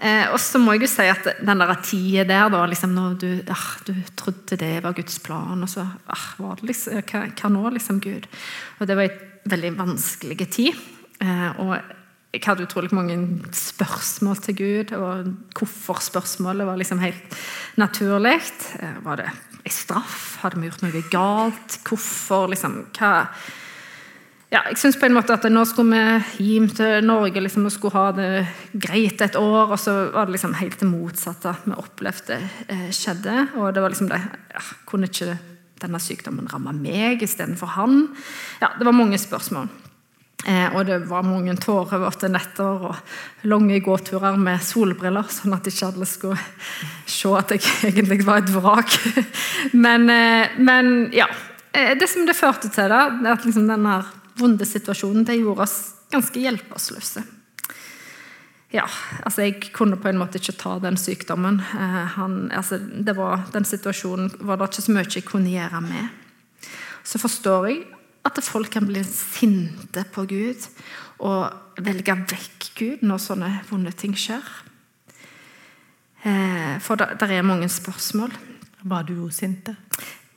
Eh, 0.00 0.26
og 0.30 0.38
så 0.40 0.60
må 0.62 0.74
jeg 0.76 0.86
jo 0.86 0.90
si 0.92 1.06
at 1.10 1.26
den 1.42 1.62
der 1.62 1.72
tida 1.84 2.24
der, 2.28 2.50
da, 2.52 2.62
liksom 2.68 2.94
når 2.96 3.16
du, 3.20 3.28
ah, 3.52 3.70
du, 3.86 3.94
trodde 4.16 4.58
det 4.60 4.72
var 4.84 4.96
Guds 4.96 5.18
plan, 5.24 5.60
og 5.60 5.70
så 5.70 5.84
ah, 5.84 6.26
var 6.40 6.60
det 6.60 6.70
liksom, 6.70 7.00
hva, 7.10 7.24
hva 7.28 7.52
nå, 7.52 7.64
liksom, 7.76 8.00
Gud? 8.04 8.28
Og 8.78 8.88
det 8.88 8.98
var 8.98 9.08
et 9.08 9.50
veldig 9.50 9.74
vanskelig 9.78 10.50
tid. 10.52 10.84
Eh, 11.20 11.48
og 11.60 11.74
jeg 12.30 12.44
hadde 12.46 12.64
utrolig 12.68 12.92
mange 12.94 13.18
spørsmål 13.56 14.38
til 14.44 14.56
Gud, 14.60 14.92
og 14.94 15.32
hvorfor-spørsmålet 15.58 16.68
var 16.68 16.78
liksom 16.78 17.02
helt 17.02 17.38
naturlig. 17.80 18.38
Eh, 18.78 19.00
var 19.04 19.24
det 19.24 19.30
en 19.64 19.74
straff? 19.74 20.38
Hadde 20.42 20.60
vi 20.60 20.70
gjort 20.70 20.84
noe 20.84 21.02
galt? 21.12 21.80
Hvorfor? 21.86 22.48
Liksom, 22.52 22.84
hva 22.96 23.14
ja, 24.50 24.64
jeg 24.66 24.80
synes 24.80 24.96
på 24.98 25.06
en 25.06 25.14
måte 25.14 25.30
at 25.36 25.44
nå 25.46 25.60
skulle 25.68 25.94
vi 25.94 26.46
hjem 26.48 26.64
til 26.74 27.04
Norge 27.06 27.38
liksom, 27.38 27.68
og 27.68 27.74
skulle 27.74 27.94
ha 27.94 28.08
det 28.16 28.30
greit 28.82 29.22
et 29.22 29.36
år. 29.38 29.70
Og 29.70 29.78
så 29.78 29.94
var 30.10 30.26
det 30.26 30.34
liksom 30.34 30.56
helt 30.58 30.80
det 30.80 30.88
motsatte 30.90 31.52
vi 31.68 31.76
opplevde 31.78 32.40
eh, 32.66 32.88
skjedde. 32.94 33.36
Og 33.60 33.70
det 33.76 33.84
var 33.84 33.94
liksom 33.94 34.10
det 34.10 34.18
ja, 34.18 34.64
Kunne 34.90 35.06
ikke 35.06 35.36
denne 35.80 36.00
sykdommen 36.02 36.50
ramme 36.50 36.74
meg 36.74 37.22
istedenfor 37.22 37.76
han? 37.76 38.02
Ja, 38.58 38.72
Det 38.74 38.88
var 38.88 38.96
mange 38.96 39.22
spørsmål. 39.22 39.70
Eh, 40.46 40.72
og 40.74 40.86
det 40.88 41.02
var 41.10 41.26
mange 41.26 41.52
tårevåte 41.60 42.30
netter 42.32 42.84
og 42.88 43.48
lange 43.50 43.76
gåturer 43.84 44.38
med 44.40 44.62
solbriller, 44.64 45.28
sånn 45.28 45.52
at 45.56 45.68
ikke 45.68 45.90
alle 45.90 46.08
skulle 46.08 46.38
se 47.04 47.32
at 47.36 47.52
jeg 47.52 47.66
egentlig 47.90 48.22
var 48.24 48.40
et 48.40 48.52
vrak. 48.54 48.96
men, 49.84 50.08
eh, 50.12 50.56
men, 50.58 51.10
ja. 51.16 51.28
Eh, 51.72 51.92
det 51.98 52.08
som 52.10 52.24
det 52.26 52.38
førte 52.38 52.72
til, 52.72 52.88
da, 52.88 53.02
er 53.20 53.34
at 53.34 53.44
liksom 53.44 53.68
denne 53.68 54.00
vonde 54.40 54.64
situasjonen, 54.64 55.28
det 55.28 55.38
gjorde 55.42 55.66
oss 55.68 55.76
ganske 56.10 56.40
hjelpeløse. 56.40 57.26
Ja, 58.70 58.84
altså 59.26 59.42
Jeg 59.42 59.72
kunne 59.74 59.98
på 59.98 60.08
en 60.08 60.18
måte 60.20 60.38
ikke 60.38 60.54
ta 60.54 60.76
den 60.78 60.94
sykdommen. 60.96 61.56
Han, 62.14 62.52
altså 62.54 62.78
var, 63.18 63.48
den 63.50 63.66
situasjonen 63.66 64.30
var 64.46 64.60
det 64.60 64.68
ikke 64.70 64.84
så 64.84 64.94
mye 64.94 65.10
jeg 65.10 65.26
kunne 65.26 65.50
gjøre 65.50 65.80
med. 65.82 66.68
Så 67.02 67.18
forstår 67.18 67.66
jeg 67.66 67.80
at 68.26 68.40
folk 68.44 68.70
kan 68.74 68.86
bli 68.88 69.02
sinte 69.06 70.04
på 70.12 70.26
Gud 70.28 70.66
og 71.24 71.80
velge 71.84 72.16
vekk 72.30 72.68
Gud 72.78 73.04
når 73.04 73.22
sånne 73.22 73.50
vonde 73.68 73.92
ting 73.96 74.14
skjer. 74.16 74.44
Eh, 76.24 76.76
for 76.84 77.00
det, 77.00 77.28
er 77.28 77.46
mange 77.46 77.68
spørsmål. 77.68 78.32
Var 78.82 79.04
du 79.08 79.28
sinte? 79.32 79.76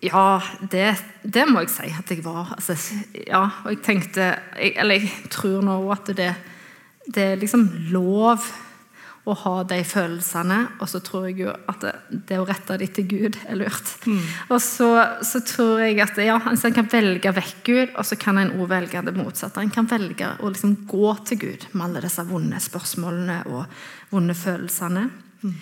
Ja, 0.03 0.41
det, 0.71 0.97
det, 1.23 1.45
må 1.47 1.63
jeg 1.63 1.71
si 1.71 1.91
at 1.91 2.11
jeg 2.11 2.23
var. 2.25 2.55
Altså, 2.57 2.75
ja, 3.15 3.45
og 3.63 3.71
jeg 3.71 3.83
tenkte 3.85 4.25
jeg, 4.59 4.73
Eller 4.75 4.99
jeg 4.99 5.29
tror 5.31 5.61
nå 5.63 5.77
at 5.91 6.11
det, 6.11 6.33
det, 7.07 7.23
er 7.23 7.39
liksom 7.39 7.69
lov 7.95 8.43
å 9.23 9.33
ha 9.39 9.53
de 9.63 9.77
følelsene, 9.87 10.57
og 10.83 10.89
så 10.91 10.99
tror 11.03 11.29
jeg 11.29 11.45
jo 11.45 11.51
at 11.53 11.79
det, 11.79 11.93
det 12.27 12.39
å 12.41 12.47
rette 12.47 12.75
dem 12.81 12.91
til 12.91 13.05
Gud 13.07 13.37
er 13.47 13.55
lurt. 13.61 13.93
Mm. 14.03 14.19
Og 14.49 14.57
så, 14.59 14.89
så, 15.23 15.39
tror 15.47 15.79
jeg 15.85 16.01
at 16.03 16.19
ja, 16.19 16.35
altså 16.41 16.67
En 16.67 16.75
kan 16.75 16.89
velge 16.91 17.31
vekk 17.37 17.61
Gud, 17.63 17.93
og 17.95 18.03
så 18.07 18.17
kan 18.19 18.41
en 18.41 18.51
også 18.57 18.69
velge 18.73 19.05
det 19.07 19.15
motsatte. 19.15 19.63
En 19.63 19.71
kan 19.71 19.87
velge 19.87 20.33
å 20.43 20.51
liksom 20.51 20.75
gå 20.89 21.13
til 21.29 21.39
Gud 21.45 21.67
med 21.71 21.85
alle 21.87 22.03
disse 22.03 22.27
vonde 22.27 22.59
spørsmålene 22.67 23.39
og 23.53 23.63
vonde 24.11 24.35
følelsene. 24.35 25.07
Mm. 25.43 25.55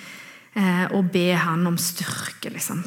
Eh, 0.51 0.85
og 0.97 1.13
be 1.13 1.29
Han 1.37 1.69
om 1.69 1.77
styrke, 1.79 2.49
liksom 2.51 2.81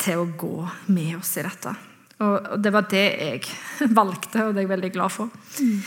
til 0.00 0.22
å 0.22 0.28
gå 0.38 0.56
med 0.92 1.16
oss 1.18 1.36
i 1.40 1.44
dette. 1.44 1.74
Og 2.20 2.58
det 2.60 2.72
var 2.74 2.88
det 2.90 3.04
jeg 3.16 3.44
valgte, 4.00 4.44
og 4.44 4.52
det 4.52 4.60
er 4.60 4.66
jeg 4.66 4.72
veldig 4.74 4.92
glad 4.92 5.14
for. 5.14 5.30
Mm. 5.60 5.78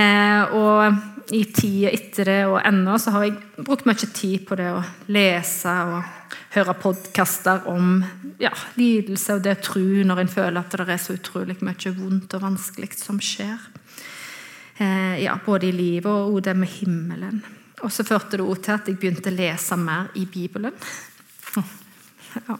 Eh, 0.00 0.54
og 0.54 1.34
i 1.34 1.44
tida 1.50 1.90
etter 1.90 2.30
det 2.30 2.40
og 2.46 2.60
ennå 2.62 2.96
så 2.98 3.14
har 3.14 3.26
jeg 3.26 3.64
brukt 3.66 3.86
mye 3.88 4.10
tid 4.14 4.46
på 4.46 4.58
det 4.58 4.68
å 4.70 4.82
lese 5.10 5.74
og 5.90 6.36
høre 6.54 6.74
podkaster 6.78 7.66
om 7.70 8.00
ja, 8.42 8.52
lidelse 8.78 9.36
og 9.36 9.44
det 9.44 9.56
å 9.58 9.62
tro 9.66 9.82
når 10.06 10.24
en 10.24 10.30
føler 10.30 10.58
at 10.60 10.74
det 10.78 10.86
er 10.86 11.02
så 11.02 11.14
utrolig 11.18 11.58
mye 11.66 11.94
vondt 11.94 12.38
og 12.38 12.44
vanskelig 12.46 12.92
som 12.98 13.18
skjer. 13.22 13.58
Eh, 14.80 15.24
ja, 15.26 15.36
både 15.44 15.68
i 15.68 15.74
livet 15.76 16.10
og 16.10 16.40
det 16.46 16.56
med 16.56 16.70
himmelen. 16.78 17.42
Og 17.80 17.92
så 17.92 18.04
førte 18.04 18.38
det 18.38 18.46
også 18.46 18.62
til 18.66 18.76
at 18.76 18.88
jeg 18.88 19.00
begynte 19.00 19.32
å 19.32 19.36
lese 19.36 19.78
mer 19.80 20.10
i 20.18 20.26
Bibelen. 20.30 20.74
Ja. 22.46 22.56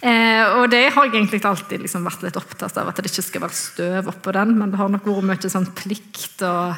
Eh, 0.00 0.44
og 0.58 0.70
det 0.70 0.90
har 0.92 1.06
jeg 1.06 1.14
egentlig 1.14 1.42
alltid 1.48 1.84
liksom 1.84 2.04
vært 2.06 2.24
litt 2.26 2.38
opptatt 2.38 2.76
av, 2.80 2.90
at 2.90 3.00
det 3.00 3.10
ikke 3.10 3.24
skal 3.24 3.44
være 3.46 3.58
støv 3.58 4.10
oppå 4.12 4.34
den. 4.36 4.56
Men 4.58 4.72
det 4.72 4.80
har 4.80 4.92
nok 4.92 5.08
vært 5.08 5.28
mye 5.30 5.52
sånn 5.52 5.70
plikt 5.78 6.44
og 6.46 6.76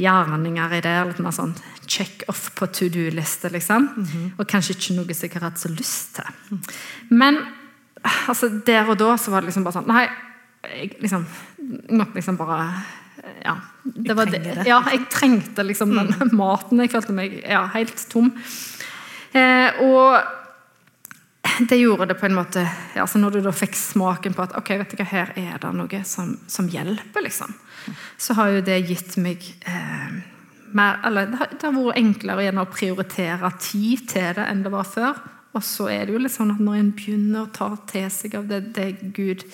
gjerninger 0.00 0.78
i 0.78 0.82
det. 0.84 0.94
Litt 1.10 1.22
mer 1.22 1.34
sånn 1.34 1.54
check 1.86 2.24
off 2.32 2.48
på 2.56 2.68
to 2.72 2.88
do-liste, 2.88 3.50
liksom. 3.52 3.88
Mm 3.96 4.06
-hmm. 4.06 4.30
Og 4.38 4.48
kanskje 4.48 4.74
ikke 4.74 4.94
noe 4.96 5.14
som 5.14 5.28
jeg 5.28 5.34
har 5.34 5.50
hatt 5.50 5.58
så 5.58 5.68
lyst 5.68 6.14
til. 6.14 6.58
Men 7.10 7.38
altså, 8.28 8.48
der 8.66 8.88
og 8.88 8.98
da 8.98 9.16
så 9.16 9.30
var 9.30 9.40
det 9.40 9.46
liksom 9.46 9.64
bare 9.64 9.72
sånn 9.72 9.88
Nei, 9.88 10.08
jeg 10.62 10.96
liksom 11.00 11.26
måtte 11.90 12.14
liksom 12.14 12.36
bare 12.36 12.68
ja, 13.44 13.56
det 13.84 14.16
var 14.16 14.26
det. 14.26 14.64
ja, 14.66 14.82
jeg 14.90 15.06
trengte 15.10 15.62
liksom 15.62 15.94
den 15.94 16.12
mm. 16.20 16.36
maten. 16.36 16.80
Jeg 16.80 16.90
følte 16.90 17.12
meg 17.12 17.42
ja, 17.48 17.66
helt 17.74 18.06
tom. 18.10 18.32
Eh, 19.32 19.80
og 19.80 20.43
det 21.68 21.76
gjorde 21.76 22.06
det 22.10 22.18
på 22.18 22.26
en 22.26 22.36
måte 22.36 22.62
altså 22.98 23.20
Når 23.20 23.36
du 23.36 23.40
da 23.44 23.52
fikk 23.54 23.76
smaken 23.78 24.34
på 24.34 24.44
at 24.46 24.54
ok, 24.58 24.70
vet 24.80 24.94
du 24.94 24.98
hva, 25.00 25.08
her 25.10 25.32
er 25.38 25.58
det 25.62 25.72
noe 25.76 26.00
som, 26.08 26.34
som 26.50 26.68
hjelper, 26.70 27.26
liksom, 27.26 27.52
så 28.18 28.36
har 28.38 28.54
jo 28.54 28.64
det 28.64 28.80
gitt 28.88 29.16
meg 29.22 29.44
eh, 29.68 30.18
mer, 30.74 30.98
eller 31.04 31.30
det 31.30 31.40
har, 31.40 31.52
det 31.52 31.68
har, 31.68 31.76
vært 31.76 32.00
enklere 32.00 32.50
å 32.62 32.66
prioritere 32.70 33.52
tid 33.60 34.08
til 34.10 34.34
det 34.38 34.48
enn 34.48 34.64
det 34.64 34.74
var 34.74 34.88
før. 34.88 35.22
Og 35.54 35.62
så 35.62 35.86
er 35.92 36.06
det 36.06 36.16
jo 36.16 36.22
litt 36.22 36.34
sånn 36.34 36.50
at 36.54 36.62
når 36.62 36.80
en 36.80 36.92
begynner 36.96 37.44
å 37.44 37.52
ta 37.54 37.70
til 37.90 38.08
seg 38.10 38.34
av 38.40 38.48
det, 38.50 38.60
det 38.74 38.88
Gud 39.14 39.44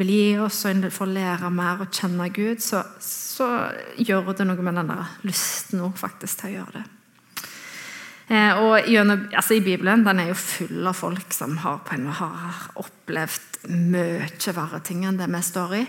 vil 0.00 0.12
gi 0.12 0.26
oss, 0.40 0.62
og 0.64 0.74
en 0.74 0.92
får 0.92 1.12
lære 1.14 1.50
mer 1.52 1.80
å 1.80 1.88
kjenne 1.88 2.28
Gud, 2.34 2.60
så, 2.64 2.82
så 3.00 3.48
gjør 3.96 4.34
det 4.36 4.48
noe 4.48 4.64
med 4.64 4.80
den 4.80 4.92
der 4.92 5.14
lysten 5.28 5.84
faktisk 5.96 6.42
til 6.42 6.50
å 6.50 6.56
gjøre 6.58 6.80
det. 6.80 6.88
Eh, 8.30 8.58
og 8.62 8.86
gjennom, 8.86 9.24
altså 9.34 9.56
I 9.56 9.62
Bibelen 9.64 10.04
den 10.06 10.20
er 10.22 10.28
jo 10.30 10.38
full 10.38 10.86
av 10.86 10.94
folk 10.94 11.34
som 11.34 11.56
har, 11.64 11.80
på 11.82 11.96
en, 11.96 12.06
har 12.14 12.60
opplevd 12.78 13.64
mye 13.74 14.52
verre 14.54 14.78
ting 14.86 15.02
enn 15.04 15.18
det 15.18 15.26
vi 15.32 15.40
står 15.42 15.74
i. 15.80 15.84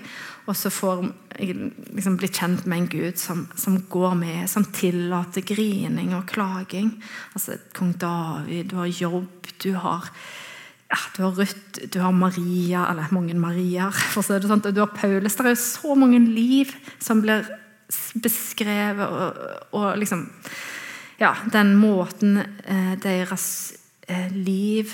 Og 0.49 0.57
så 0.57 0.71
får 0.73 1.03
liksom 1.37 2.17
bli 2.17 2.29
kjent 2.33 2.65
med 2.65 2.79
en 2.79 2.87
Gud 2.89 3.19
som, 3.21 3.45
som, 3.55 3.77
går 3.93 4.15
med, 4.17 4.49
som 4.49 4.65
tillater 4.73 5.45
grining 5.45 6.15
og 6.17 6.25
klaging. 6.33 6.95
Altså 7.37 7.59
Kong 7.77 7.93
David, 8.01 8.71
du 8.71 8.79
har 8.81 8.89
jobb, 8.89 9.51
du 9.61 9.75
har 9.77 10.09
ja, 10.91 10.97
du 11.15 11.21
har 11.23 11.37
Ruth, 11.37 11.85
du 11.93 12.01
har 12.03 12.11
Maria, 12.11 12.87
eller 12.89 13.13
mange 13.15 13.37
Mariaer. 13.39 13.93
for 13.93 14.19
å 14.19 14.25
si 14.25 14.33
det 14.33 14.49
sånn, 14.49 14.65
Du 14.65 14.81
har 14.81 14.91
Paulus. 14.91 15.37
Det 15.37 15.45
er 15.45 15.53
jo 15.53 15.61
så 15.61 15.95
mange 15.95 16.19
liv 16.19 16.73
som 16.99 17.21
blir 17.21 17.45
beskrevet 18.19 19.07
og, 19.07 19.39
og 19.77 19.87
liksom 20.01 20.25
ja, 21.21 21.35
den 21.53 21.75
måten 21.77 22.37
eh, 22.41 22.93
deres 23.01 23.73
eh, 24.07 24.31
liv 24.33 24.89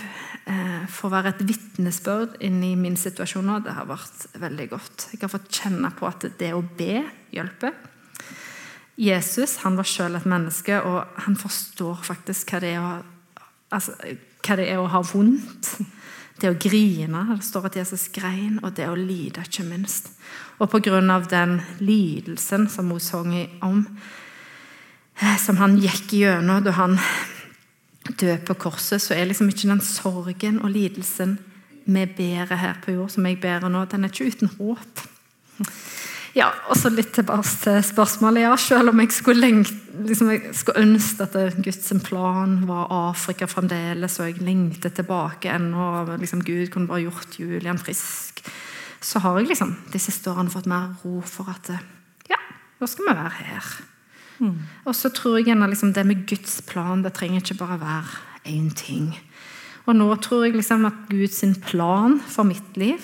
eh, 0.45 0.83
får 0.91 1.13
være 1.13 1.31
et 1.33 1.43
vitnesbyrd 1.47 2.41
inni 2.43 2.73
min 2.79 2.97
situasjon 2.99 3.47
nå, 3.47 3.59
det 3.63 3.75
har 3.77 3.87
vært 3.87 4.25
veldig 4.35 4.67
godt. 4.73 5.07
Jeg 5.13 5.23
har 5.23 5.31
fått 5.31 5.61
kjenne 5.61 5.91
på 5.95 6.09
at 6.09 6.27
det 6.39 6.51
å 6.55 6.65
be 6.77 7.05
hjelper. 7.31 7.77
Jesus 8.97 9.59
han 9.61 9.77
var 9.77 9.87
selv 9.87 10.19
et 10.19 10.27
menneske, 10.27 10.81
og 10.81 11.21
han 11.23 11.37
forstår 11.39 12.03
faktisk 12.03 12.51
hva 12.51 12.63
det 12.63 12.73
er 12.75 12.83
å, 12.83 12.93
altså, 13.77 13.95
hva 14.43 14.59
det 14.59 14.67
er 14.67 14.81
å 14.81 14.91
ha 14.91 15.03
vondt. 15.05 15.77
Det 16.37 16.51
å 16.51 16.57
grine. 16.61 17.23
Det 17.31 17.47
står 17.47 17.63
at 17.65 17.75
Jesus 17.79 18.03
grein, 18.13 18.59
og 18.61 18.75
det 18.77 18.85
å 18.85 18.93
lide, 18.93 19.41
ikke 19.41 19.63
minst. 19.65 20.11
Og 20.61 20.69
pga. 20.69 20.99
den 21.31 21.55
lidelsen 21.79 22.67
som 22.69 22.91
hun 22.91 22.99
sang 23.01 23.33
om, 23.65 23.87
som 25.41 25.57
han 25.61 25.77
gikk 25.81 26.13
gjennom 26.19 26.63
da 26.65 26.75
han 26.77 26.97
døde 28.07 28.39
på 28.47 28.55
korset, 28.67 29.01
så 29.01 29.15
er 29.15 29.27
liksom 29.29 29.49
ikke 29.51 29.69
den 29.69 29.83
sorgen 29.83 30.61
og 30.61 30.71
lidelsen 30.71 31.37
vi 31.87 32.03
bærer 32.17 32.59
her 32.59 32.79
på 32.83 32.97
jord, 32.97 33.13
som 33.13 33.25
jeg 33.25 33.39
bærer 33.39 33.71
nå, 33.71 33.85
den 33.87 34.03
er 34.03 34.11
ikke 34.11 34.27
uten 34.27 34.51
håp. 34.57 35.03
Ja, 36.37 36.51
og 36.69 36.77
så 36.77 36.91
litt 36.93 37.15
tilbake 37.15 37.49
til 37.63 37.79
spørsmålet. 37.81 38.43
Ja, 38.43 38.51
selv 38.61 38.91
om 38.91 38.99
jeg 39.01 39.13
skulle, 39.15 39.41
lengt, 39.41 39.71
liksom 40.05 40.29
jeg 40.29 40.51
skulle 40.53 40.83
ønske 40.83 41.25
at 41.25 41.57
Guds 41.63 41.89
plan 42.05 42.59
var 42.67 42.91
Afrika 42.93 43.47
fremdeles, 43.49 44.19
og 44.19 44.29
jeg 44.29 44.43
lengter 44.45 44.93
tilbake 44.93 45.49
ennå, 45.55 46.05
liksom 46.19 46.43
Gud 46.45 46.67
kunne 46.73 46.91
bare 46.91 47.07
gjort 47.07 47.39
Julian 47.39 47.81
frisk, 47.81 48.43
så 49.01 49.23
har 49.23 49.39
jeg 49.39 49.49
liksom 49.53 49.73
de 49.93 50.01
siste 50.01 50.29
årene 50.29 50.53
fått 50.53 50.69
mer 50.69 50.93
ro 51.01 51.21
for 51.25 51.49
at 51.49 51.71
ja, 52.29 52.39
nå 52.77 52.89
skal 52.89 53.07
vi 53.07 53.15
være 53.17 53.47
her. 53.47 53.71
Mm. 54.39 54.57
Og 54.85 54.95
så 54.95 55.09
tror 55.09 55.39
jeg 55.41 55.57
liksom 55.57 55.93
det 55.93 56.05
med 56.05 56.27
Guds 56.29 56.61
plan 56.61 57.03
det 57.03 57.13
trenger 57.13 57.41
ikke 57.41 57.59
bare 57.63 57.79
være 57.81 58.53
én 58.53 58.69
ting. 58.75 59.11
Og 59.85 59.95
nå 59.95 60.07
tror 60.15 60.45
jeg 60.45 60.55
liksom 60.55 60.85
at 60.85 61.07
Guds 61.09 61.43
plan 61.65 62.19
for 62.19 62.43
mitt 62.43 62.77
liv 62.77 62.99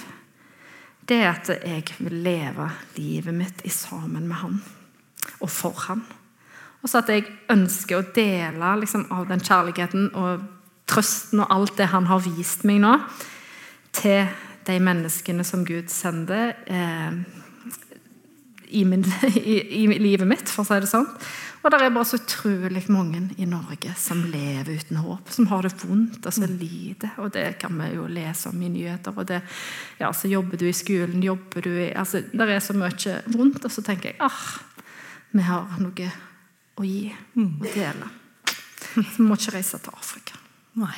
det 1.09 1.17
er 1.19 1.33
at 1.33 1.49
jeg 1.49 1.83
vil 1.99 2.13
leve 2.23 2.69
livet 2.95 3.35
mitt 3.35 3.61
i 3.67 3.69
sammen 3.69 4.27
med 4.27 4.35
Han 4.39 4.61
og 5.41 5.49
for 5.49 5.75
Han. 5.87 6.03
Og 6.83 6.89
så 6.89 7.01
at 7.01 7.09
jeg 7.11 7.27
ønsker 7.51 7.99
å 7.99 8.07
dele 8.15 8.73
liksom, 8.79 9.05
av 9.11 9.27
den 9.27 9.43
kjærligheten 9.43 10.09
og 10.19 10.43
trøsten 10.87 11.43
og 11.43 11.51
alt 11.51 11.77
det 11.77 11.91
Han 11.91 12.07
har 12.07 12.23
vist 12.23 12.63
meg 12.67 12.81
nå, 12.83 12.97
til 13.95 14.27
de 14.67 14.79
menneskene 14.79 15.43
som 15.43 15.65
Gud 15.67 15.91
sender. 15.91 16.55
Eh, 16.67 17.42
i, 18.73 18.83
min, 18.85 19.05
i, 19.39 19.57
i, 19.83 19.87
livet 19.99 20.27
mitt, 20.27 20.49
for 20.49 20.63
å 20.63 20.67
si 20.67 20.79
det 20.83 20.89
sånn. 20.89 21.07
Og 21.63 21.71
det 21.71 21.79
er 21.79 21.93
bare 21.95 22.07
så 22.09 22.17
utrolig 22.19 22.81
mange 22.91 23.21
i 23.39 23.45
Norge 23.47 23.93
som 23.95 24.25
lever 24.27 24.81
uten 24.81 24.99
håp, 24.99 25.29
som 25.31 25.47
har 25.51 25.63
det 25.63 25.77
vondt 25.79 26.25
og 26.27 26.35
så 26.35 26.49
lider. 26.49 27.13
Og 27.23 27.31
det 27.35 27.45
kan 27.61 27.77
vi 27.79 27.93
jo 27.93 28.09
lese 28.11 28.51
om 28.51 28.59
i 28.59 28.71
nyheter. 28.73 29.15
Og 29.15 29.29
det, 29.29 29.39
ja, 30.01 30.11
så 30.11 30.31
jobber 30.31 30.59
du 30.59 30.67
i 30.67 30.75
skolen, 30.75 31.23
jobber 31.23 31.63
du 31.63 31.71
i 31.71 31.93
altså, 31.95 32.25
Det 32.33 32.49
er 32.49 32.59
så 32.63 32.75
mye 32.75 33.17
vondt, 33.31 33.63
og 33.63 33.71
så 33.71 33.85
tenker 33.85 34.11
jeg 34.11 34.19
ah, 34.27 34.43
vi 35.33 35.45
har 35.47 35.79
noe 35.81 36.09
å 36.77 36.85
gi 36.85 37.07
og 37.39 37.63
dele. 37.69 38.09
Så 38.83 39.01
vi 39.17 39.25
må 39.25 39.37
ikke 39.39 39.55
reise 39.55 39.79
til 39.81 39.95
Afrika. 39.95 40.37
Nei. 40.81 40.97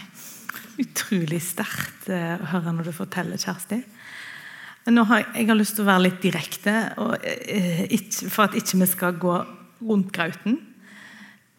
Utrolig 0.82 1.40
sterkt 1.44 2.10
eh, 2.12 2.36
å 2.36 2.50
høre 2.52 2.74
når 2.76 2.90
du 2.90 2.96
forteller, 2.96 3.40
Kjersti. 3.40 3.80
Nå 4.86 5.02
har, 5.10 5.24
jeg 5.34 5.48
har 5.50 5.58
lyst 5.58 5.80
til 5.80 5.86
å 5.86 5.90
være 5.90 6.06
litt 6.06 6.22
direkte, 6.22 6.74
og, 7.02 7.16
eh, 7.26 7.86
ikke, 7.90 8.30
for 8.30 8.46
at 8.46 8.58
ikke 8.60 8.80
vi 8.84 8.88
skal 8.92 9.18
gå 9.18 9.36
rundt 9.82 10.12
grauten. 10.14 10.60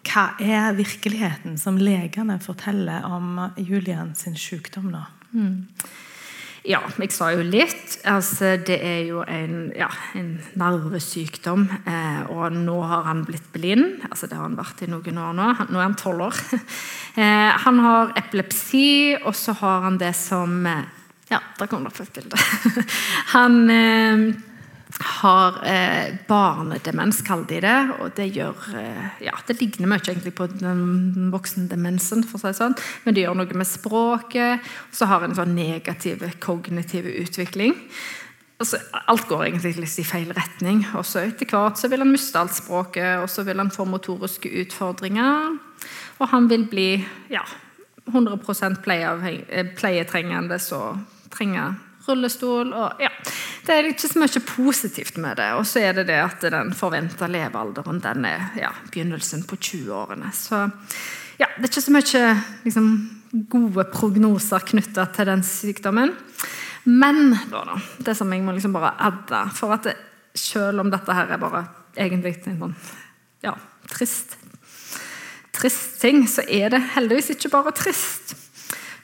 Hva 0.06 0.28
er 0.38 0.76
virkeligheten 0.78 1.56
som 1.58 1.78
legene 1.80 2.38
forteller 2.38 3.02
om 3.04 3.50
Julian 3.58 4.14
sin 4.14 4.36
sykdom 4.38 4.92
nå? 4.92 5.02
Mm. 5.34 5.66
Ja, 6.66 6.80
jeg 6.98 7.12
sa 7.14 7.28
jo 7.30 7.44
litt. 7.46 8.00
Altså, 8.10 8.56
det 8.58 8.80
er 8.82 9.04
jo 9.06 9.20
en, 9.22 9.72
ja, 9.78 9.86
en 10.18 10.32
nervesykdom. 10.58 11.68
Eh, 11.86 12.22
og 12.34 12.56
nå 12.56 12.80
har 12.90 13.04
han 13.06 13.22
blitt 13.26 13.46
blind. 13.54 14.02
Altså, 14.08 14.26
det 14.26 14.34
har 14.38 14.48
han 14.48 14.58
vært 14.58 14.82
i 14.82 14.88
noen 14.90 15.20
år 15.22 15.36
nå. 15.38 15.46
Nå 15.70 15.78
er 15.78 15.86
han 15.88 15.98
tolv 15.98 16.28
år. 16.30 16.42
Eh, 17.16 17.52
han 17.62 17.78
har 17.80 18.10
epilepsi, 18.20 19.16
og 19.22 19.32
så 19.32 19.54
har 19.56 19.86
han 19.86 19.94
det 19.96 20.10
som 20.18 20.66
eh, 20.68 20.82
Ja, 21.30 21.40
der 21.58 21.66
kom 21.66 21.82
det 21.82 21.90
opp 21.90 22.02
et 22.04 22.12
bilde. 22.14 22.38
han 23.34 23.70
eh, 23.72 24.26
har 25.20 25.56
eh, 25.66 26.14
barnedemens, 26.28 27.22
kaller 27.26 27.48
de 27.50 27.60
det. 27.64 27.78
og 28.00 28.12
Det 28.16 28.28
gjør, 28.30 28.68
eh, 28.78 29.08
ja, 29.26 29.34
det 29.48 29.58
ligner 29.60 29.90
mye 29.90 30.04
egentlig 30.04 30.36
på 30.38 30.46
den 30.52 31.32
voksendemensen, 31.32 32.22
for 32.28 32.38
å 32.38 32.44
si 32.44 32.52
det 32.52 32.60
sånn. 32.60 32.76
men 33.04 33.16
det 33.16 33.26
gjør 33.26 33.40
noe 33.40 33.58
med 33.58 33.68
språket. 33.68 34.62
og 34.62 34.94
Så 34.94 35.10
har 35.10 35.26
en 35.26 35.34
sånn 35.34 35.56
negativ 35.56 36.22
kognitiv 36.40 37.10
utvikling. 37.10 37.74
Altså, 38.56 38.78
alt 39.10 39.26
går 39.28 39.50
egentlig 39.50 39.74
litt 39.82 39.98
i 40.00 40.06
feil 40.06 40.30
retning. 40.32 40.86
og 40.94 41.04
så 41.04 41.26
Etter 41.26 41.50
hvert 41.50 41.76
så 41.76 41.90
vil 41.92 42.00
han 42.00 42.12
miste 42.12 42.40
alt 42.40 42.54
språket, 42.56 43.18
og 43.20 43.28
så 43.28 43.44
vil 43.44 43.58
han 43.58 43.74
få 43.74 43.84
motoriske 43.84 44.48
utfordringer. 44.62 45.58
Og 46.22 46.30
han 46.30 46.48
vil 46.48 46.64
bli 46.70 46.88
ja, 47.28 47.42
100 48.06 48.38
eh, 49.50 49.66
pleietrengende, 49.76 50.58
så 50.58 50.96
trenger 51.36 51.76
rullestol 52.06 52.70
og 52.76 53.02
ja, 53.02 53.10
Det 53.66 53.74
er 53.74 53.88
ikke 53.90 54.08
så 54.08 54.20
mye 54.22 54.42
positivt 54.46 55.16
med 55.18 55.40
det. 55.40 55.48
Og 55.58 55.66
så 55.66 55.82
er 55.82 55.96
det 55.96 56.06
det 56.10 56.20
at 56.22 56.44
den 56.54 56.70
forventa 56.76 57.26
levealderen 57.30 57.98
den 58.02 58.28
er 58.28 58.52
ja, 58.60 58.70
begynnelsen 58.92 59.42
på 59.48 59.58
20-årene. 59.58 60.30
Så 60.34 60.60
ja, 61.40 61.48
det 61.56 61.64
er 61.64 61.72
ikke 61.72 61.82
så 61.88 61.94
mye 61.96 62.28
liksom, 62.64 62.90
gode 63.50 63.86
prognoser 63.90 64.62
knytta 64.70 65.08
til 65.16 65.30
den 65.32 65.42
sykdommen. 65.46 66.14
Men 66.86 67.34
da, 67.50 67.64
da, 67.66 67.80
det 68.06 68.14
som 68.14 68.30
jeg 68.30 68.44
må 68.46 68.54
liksom 68.54 68.76
bare 68.76 68.92
adde 69.02 69.40
For 69.58 69.74
at 69.74 69.88
det, 69.88 69.96
selv 70.38 70.84
om 70.84 70.92
dette 70.92 71.16
her 71.16 71.32
er 71.34 71.40
bare 71.42 71.64
egentlig 71.98 72.36
en 72.46 72.60
sånn 72.60 72.76
ja, 73.42 73.56
trist 73.90 74.36
trist 75.56 76.00
ting, 76.02 76.26
så 76.28 76.44
er 76.46 76.70
det 76.74 76.82
heldigvis 76.94 77.32
ikke 77.32 77.50
bare 77.54 77.72
trist. 77.76 78.34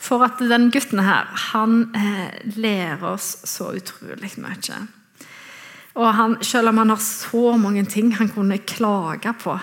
For 0.03 0.25
at 0.27 0.41
den 0.43 0.71
gutten 0.75 1.03
her, 1.05 1.29
han 1.53 1.85
eh, 1.95 2.35
lærer 2.59 3.05
oss 3.13 3.37
så 3.47 3.71
utrolig 3.79 4.33
mye. 4.43 4.81
Og 5.93 6.09
han, 6.17 6.37
selv 6.43 6.73
om 6.73 6.81
han 6.81 6.91
har 6.91 7.03
så 7.05 7.53
mange 7.61 7.85
ting 7.87 8.11
han 8.17 8.33
kunne 8.33 8.59
klage 8.67 9.35
på, 9.39 9.55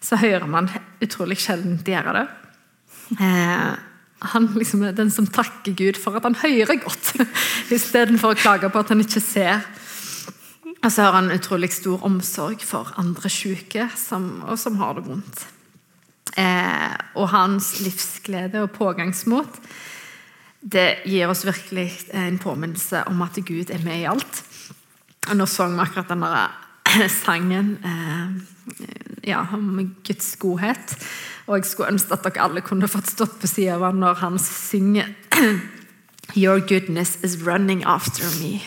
så 0.00 0.20
hører 0.20 0.46
man 0.46 0.70
utrolig 1.02 1.40
sjelden 1.42 1.80
gjøre 1.82 2.14
det. 2.14 2.26
Eh, 3.18 3.74
han 4.28 4.48
liksom 4.54 4.84
er 4.86 4.94
den 4.94 5.10
som 5.14 5.26
takker 5.30 5.74
Gud 5.78 5.98
for 5.98 6.18
at 6.18 6.26
han 6.26 6.38
hører 6.38 6.78
godt, 6.82 7.12
istedenfor 7.74 8.34
å 8.34 8.38
klage 8.38 8.70
på 8.70 8.82
at 8.82 8.94
han 8.94 9.02
ikke 9.02 9.22
ser. 9.24 9.66
Og 10.78 10.90
så 10.94 11.08
har 11.08 11.16
han 11.18 11.32
utrolig 11.34 11.72
stor 11.74 12.04
omsorg 12.06 12.62
for 12.62 12.92
andre 13.00 13.30
syke 13.32 13.88
som, 13.98 14.44
og 14.46 14.58
som 14.60 14.78
har 14.78 14.98
det 14.98 15.08
vondt. 15.08 15.46
Eh, 16.38 16.94
og 17.18 17.32
hans 17.32 17.78
livsglede 17.82 18.62
og 18.62 18.74
pågangsmot 18.76 19.62
det 20.58 21.04
gir 21.06 21.30
oss 21.30 21.44
virkelig 21.46 21.88
en 22.16 22.38
påminnelse 22.42 23.04
om 23.10 23.22
at 23.22 23.38
Gud 23.46 23.70
er 23.70 23.82
med 23.84 24.02
i 24.02 24.08
alt. 24.10 24.42
Og 25.28 25.36
Nå 25.38 25.46
så 25.46 25.68
vi 25.70 25.78
akkurat 25.82 26.10
denne 26.10 27.08
sangen 27.22 27.76
eh, 27.84 29.28
ja, 29.30 29.44
om 29.54 29.94
Guds 30.06 30.34
godhet. 30.40 30.96
Og 31.46 31.60
jeg 31.60 31.70
skulle 31.70 31.94
ønske 31.94 32.16
at 32.16 32.26
dere 32.26 32.44
alle 32.44 32.64
kunne 32.64 32.90
fått 32.90 33.12
stått 33.12 33.38
på 33.40 33.50
sida 33.50 33.76
av 33.78 33.86
ham 33.88 34.00
når 34.02 34.22
han 34.22 34.38
synger 34.42 35.14
Your 36.36 36.60
goodness 36.60 37.16
is 37.24 37.38
running 37.46 37.84
after 37.88 38.26
me. 38.42 38.58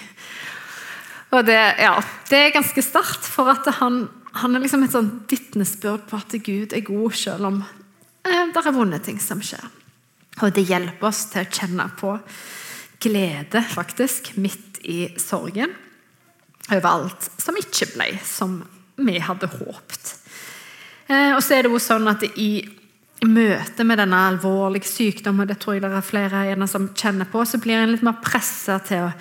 Og 1.32 1.46
det, 1.46 1.60
ja, 1.80 1.94
det 2.32 2.40
er 2.40 2.56
ganske 2.56 2.82
sterkt, 2.82 3.28
for 3.28 3.52
at 3.54 3.68
han, 3.78 4.08
han 4.40 4.56
er 4.56 4.64
liksom 4.64 4.86
et 4.86 4.94
sånn 4.94 5.12
vitnesbyrd 5.30 6.08
på 6.08 6.20
at 6.20 6.36
Gud 6.46 6.74
er 6.76 6.86
god, 6.88 7.16
selv 7.18 7.50
om 7.50 7.62
eh, 7.62 8.44
det 8.54 8.64
er 8.64 8.76
vonde 8.76 9.02
ting 9.04 9.20
som 9.20 9.42
skjer. 9.44 9.64
Og 10.42 10.54
det 10.56 10.68
hjelper 10.70 11.10
oss 11.10 11.26
til 11.34 11.44
å 11.44 11.52
kjenne 11.52 11.88
på 12.00 12.16
glede, 13.02 13.64
faktisk, 13.74 14.34
midt 14.40 14.80
i 14.88 15.04
sorgen. 15.20 15.74
Over 16.72 16.88
alt 16.88 17.28
som 17.42 17.58
ikke 17.60 17.90
ble 17.96 18.14
som 18.24 18.62
vi 19.02 19.18
hadde 19.20 19.50
håpet. 19.52 20.14
Eh, 21.12 21.34
og 21.36 21.42
så 21.44 21.58
er 21.58 21.66
det 21.66 21.74
jo 21.74 21.82
sånn 21.82 22.08
at 22.12 22.24
i 22.40 22.64
møte 23.28 23.86
med 23.86 24.00
denne 24.02 24.18
alvorlige 24.32 24.90
sykdommen, 24.90 25.50
det 25.50 25.60
tror 25.62 25.78
jeg 25.78 25.84
det 25.84 25.92
er 25.94 26.06
flere 26.06 26.68
som 26.70 26.90
kjenner 26.98 27.28
på, 27.30 27.44
så 27.46 27.60
blir 27.62 27.82
en 27.82 27.94
litt 27.94 28.06
mer 28.06 28.18
pressa 28.24 28.80
til 28.86 29.10
å 29.10 29.12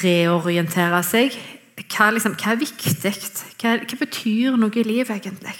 reorientere 0.00 1.02
seg. 1.04 1.36
Hva, 1.74 2.10
liksom, 2.14 2.36
hva 2.38 2.54
er 2.54 2.60
viktig? 2.60 3.14
Hva, 3.58 3.76
hva, 3.82 3.98
betyr 3.98 4.58
noe 4.58 4.78
i 4.78 4.86
livet, 4.86 5.10
egentlig? 5.16 5.54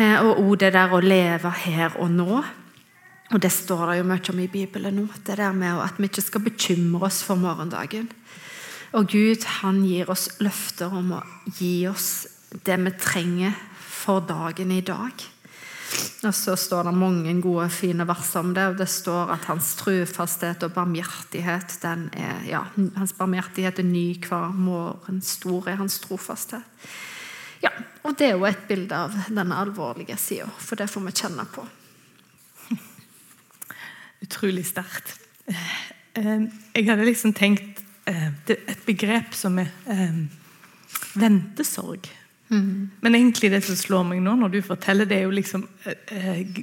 Eh, 0.00 0.16
og 0.20 0.40
òg 0.42 0.58
det 0.60 0.74
der 0.76 0.92
å 0.92 1.00
leve 1.00 1.52
her 1.64 1.96
og 2.00 2.10
nå. 2.12 2.42
Og 3.30 3.38
Det 3.40 3.52
står 3.52 3.92
det 3.92 3.98
jo 4.00 4.08
mye 4.10 4.32
om 4.32 4.40
i 4.42 4.50
Bibelen 4.50 4.96
nå, 4.98 5.06
det 5.26 5.38
der 5.38 5.52
med 5.54 5.80
at 5.80 5.98
vi 5.98 6.08
ikke 6.10 6.24
skal 6.24 6.42
bekymre 6.44 7.06
oss 7.06 7.22
for 7.22 7.38
morgendagen. 7.38 8.08
Og 8.92 9.06
Gud 9.12 9.44
han 9.60 9.84
gir 9.86 10.10
oss 10.10 10.28
løfter 10.42 10.90
om 10.90 11.12
å 11.14 11.20
gi 11.46 11.86
oss 11.86 12.26
det 12.66 12.74
vi 12.82 12.90
trenger 12.98 13.54
for 13.78 14.24
dagen 14.26 14.72
i 14.74 14.82
dag. 14.82 15.14
Og 16.22 16.34
Så 16.34 16.56
står 16.56 16.82
det 16.86 16.94
mange 16.94 17.32
gode, 17.42 17.68
fine 17.72 18.06
vers 18.06 18.34
om 18.36 18.54
det. 18.54 18.66
og 18.66 18.78
Det 18.78 18.88
står 18.88 19.32
at 19.34 19.44
hans 19.48 19.74
trufasthet 19.80 20.62
og 20.62 20.72
barmhjertighet 20.72 21.78
den 21.82 22.10
er, 22.12 22.42
ja, 22.46 22.64
hans 22.96 23.12
barmhjertighet 23.16 23.78
er 23.78 23.88
ny 23.88 24.18
hver 24.20 24.52
morgen. 24.54 25.22
Stor 25.22 25.68
er 25.68 25.80
hans 25.80 25.98
trofasthet. 26.00 26.62
Ja, 27.62 27.70
og 28.04 28.18
Det 28.18 28.26
er 28.26 28.36
jo 28.36 28.44
et 28.44 28.68
bilde 28.68 28.96
av 28.96 29.16
denne 29.28 29.56
alvorlige 29.56 30.16
sida, 30.16 30.48
for 30.58 30.76
det 30.76 30.90
får 30.90 31.00
vi 31.00 31.12
kjenne 31.12 31.44
på 31.44 31.66
utrolig 34.24 34.64
sterkt. 34.66 35.18
Eh, 36.14 36.46
jeg 36.74 36.86
hadde 36.88 37.04
liksom 37.04 37.34
tenkt 37.36 37.82
eh, 38.08 38.30
et 38.48 38.86
begrep 38.86 39.34
som 39.36 39.58
er 39.60 39.68
eh, 39.86 40.24
ventesorg. 41.20 42.08
Mm. 42.50 42.90
Men 43.00 43.14
egentlig 43.14 43.50
det 43.52 43.62
som 43.64 43.78
slår 43.78 44.04
meg 44.08 44.22
nå 44.24 44.34
når 44.40 44.54
du 44.54 44.60
forteller, 44.66 45.06
det 45.06 45.20
er 45.20 45.26
jo 45.28 45.34
liksom 45.34 45.66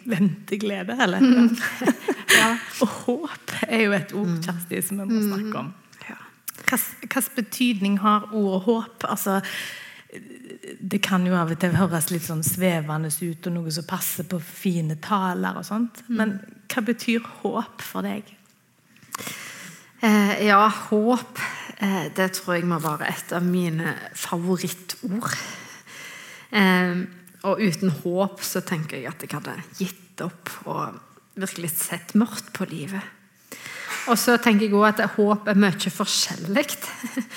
venteglede. 0.05 0.97
eller? 0.99 1.23
Mm. 1.23 1.49
ja. 2.41 2.53
Og 2.83 2.95
håp 3.05 3.57
er 3.67 3.83
jo 3.85 3.97
et 3.97 4.13
ord 4.13 4.37
Kjersti, 4.43 4.81
som 4.83 5.01
vi 5.01 5.09
må 5.09 5.19
mm. 5.21 5.27
snakke 5.33 5.65
om. 5.65 5.73
Hvilken 6.67 7.23
betydning 7.35 7.99
har 8.03 8.27
ord 8.35 8.63
håp? 8.65 9.05
Altså, 9.07 9.41
det 10.81 10.99
kan 11.03 11.25
jo 11.27 11.35
av 11.37 11.51
og 11.53 11.59
til 11.61 11.75
høres 11.77 12.09
litt 12.11 12.25
sånn 12.25 12.43
svevende 12.43 13.11
ut, 13.11 13.47
og 13.47 13.53
noe 13.55 13.71
som 13.71 13.87
passer 13.87 14.27
på 14.27 14.39
fine 14.43 14.97
taler. 15.03 15.57
og 15.57 15.65
sånt. 15.65 16.03
Mm. 16.07 16.17
Men 16.17 16.35
hva 16.67 16.83
betyr 16.83 17.23
håp 17.41 17.85
for 17.85 18.07
deg? 18.07 18.33
Eh, 20.01 20.33
ja, 20.45 20.59
håp 20.67 21.39
eh, 21.77 22.11
det 22.13 22.33
tror 22.37 22.57
jeg 22.57 22.67
må 22.69 22.77
være 22.83 23.07
et 23.09 23.31
av 23.33 23.45
mine 23.45 23.95
favorittord. 24.13 25.31
Eh, 26.51 27.03
og 27.47 27.61
uten 27.61 27.93
håp 28.03 28.41
så 28.43 28.63
tenker 28.65 28.99
jeg 28.99 29.11
at 29.11 29.23
jeg 29.23 29.33
hadde 29.35 29.59
gitt 29.77 30.23
opp 30.25 30.51
og 30.65 30.97
virkelig 31.37 31.71
sett 31.75 32.15
mørkt 32.17 32.49
på 32.55 32.65
livet. 32.69 33.13
Og 34.07 34.15
så 34.19 34.37
tenker 34.39 34.67
jeg 34.67 34.75
også 34.75 35.03
at 35.03 35.15
håp 35.17 35.49
er 35.51 35.59
mye 35.59 35.91
forskjellig. 35.91 36.65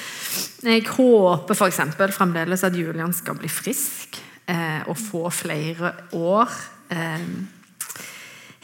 Jeg 0.71 0.85
håper 0.93 1.57
f.eks. 1.57 1.79
fremdeles 2.13 2.63
at 2.67 2.77
Julian 2.77 3.15
skal 3.17 3.39
bli 3.41 3.49
frisk 3.49 4.19
eh, 4.45 4.83
og 4.85 4.99
få 5.01 5.23
flere 5.33 5.95
år 6.13 6.53
eh, 6.93 7.25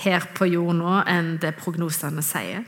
her 0.05 0.27
på 0.37 0.47
jord 0.53 0.77
nå 0.77 0.99
enn 1.09 1.39
det 1.43 1.55
prognosene 1.57 2.23
sier. 2.23 2.67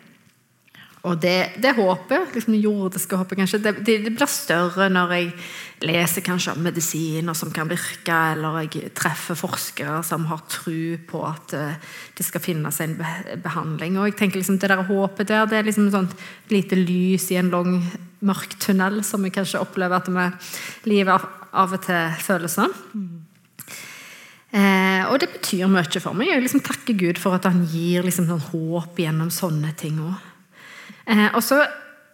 Og 1.06 1.18
det, 1.22 1.60
det 1.62 1.76
håpet, 1.76 2.32
liksom 2.34 2.56
det 2.56 2.62
jordiske 2.64 3.18
håpet, 3.20 3.38
kanskje, 3.38 3.60
det, 3.62 3.74
det, 3.86 4.10
blir 4.10 4.30
større 4.30 4.88
når 4.90 5.12
jeg 5.14 5.28
leser 5.86 6.24
kanskje 6.26 6.56
om 6.56 6.64
medisiner 6.66 7.36
som 7.38 7.52
kan 7.54 7.70
virke, 7.70 8.16
eller 8.32 8.64
jeg 8.64 8.90
treffer 8.98 9.38
forskere 9.38 10.00
som 10.06 10.26
har 10.26 10.42
tro 10.50 10.96
på 11.06 11.22
at 11.28 11.54
eh, 11.54 11.94
det 12.18 12.26
skal 12.26 12.42
finnes 12.42 12.80
en 12.82 12.96
behandling. 13.44 13.98
Og 13.98 14.10
jeg 14.10 14.18
tenker 14.18 14.42
liksom 14.42 14.58
Det 14.58 14.72
der 14.72 14.82
håpet 14.88 15.30
der, 15.30 15.46
det 15.46 15.60
er 15.60 15.68
liksom 15.70 15.90
sånn 15.94 16.10
lite 16.50 16.78
lys 16.80 17.30
i 17.30 17.38
en 17.38 17.52
lang, 17.54 17.78
mørk 18.18 18.58
tunnel, 18.58 19.04
som 19.06 19.22
jeg 19.22 19.36
kanskje 19.36 19.62
opplever 19.62 20.00
at 20.00 20.10
vi, 20.10 20.26
livet 20.90 21.28
av 21.54 21.74
og 21.76 21.84
til 21.84 22.18
føles 22.24 22.58
sånn. 22.58 22.74
Eh, 24.48 25.04
og 25.06 25.20
det 25.20 25.28
betyr 25.30 25.68
mye 25.70 26.02
for 26.02 26.16
meg. 26.16 26.32
Jeg 26.32 26.42
liksom 26.42 26.64
takker 26.66 26.96
Gud 26.98 27.20
for 27.22 27.36
at 27.36 27.46
han 27.46 27.62
gir 27.70 28.02
liksom 28.02 28.26
håp 28.50 28.98
gjennom 28.98 29.30
sånne 29.30 29.74
ting 29.78 30.00
òg. 30.02 30.27
Eh, 31.08 31.28
og 31.34 31.42
så 31.42 31.62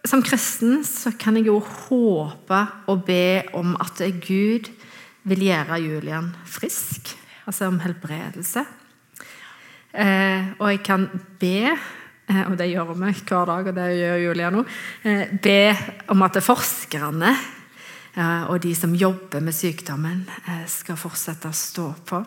som 0.05 0.21
kristen 0.23 0.83
så 0.85 1.13
kan 1.17 1.37
jeg 1.39 1.49
jo 1.49 1.59
håpe 1.59 2.61
og 2.91 3.05
be 3.07 3.43
om 3.57 3.73
at 3.81 4.01
Gud 4.21 4.69
vil 5.25 5.45
gjøre 5.47 5.81
Julian 5.81 6.31
frisk, 6.45 7.15
altså 7.49 7.71
om 7.71 7.79
helbredelse. 7.81 8.65
Eh, 9.95 10.53
og 10.59 10.69
jeg 10.69 10.81
kan 10.85 11.07
be, 11.39 11.73
eh, 12.29 12.43
og 12.45 12.57
det 12.59 12.69
gjør 12.69 12.93
vi 12.93 13.11
hver 13.15 13.49
dag, 13.49 13.69
og 13.71 13.75
det 13.75 13.89
gjør 13.97 14.23
Julia 14.27 14.53
nå, 14.53 14.63
eh, 15.03 15.27
be 15.41 15.59
om 16.13 16.25
at 16.27 16.41
forskerne 16.43 17.31
eh, 17.31 18.43
og 18.51 18.59
de 18.61 18.75
som 18.75 18.93
jobber 18.93 19.41
med 19.41 19.55
sykdommen, 19.55 20.25
skal 20.67 20.99
fortsette 20.99 21.49
å 21.49 21.55
stå 21.55 21.91
på. 22.05 22.25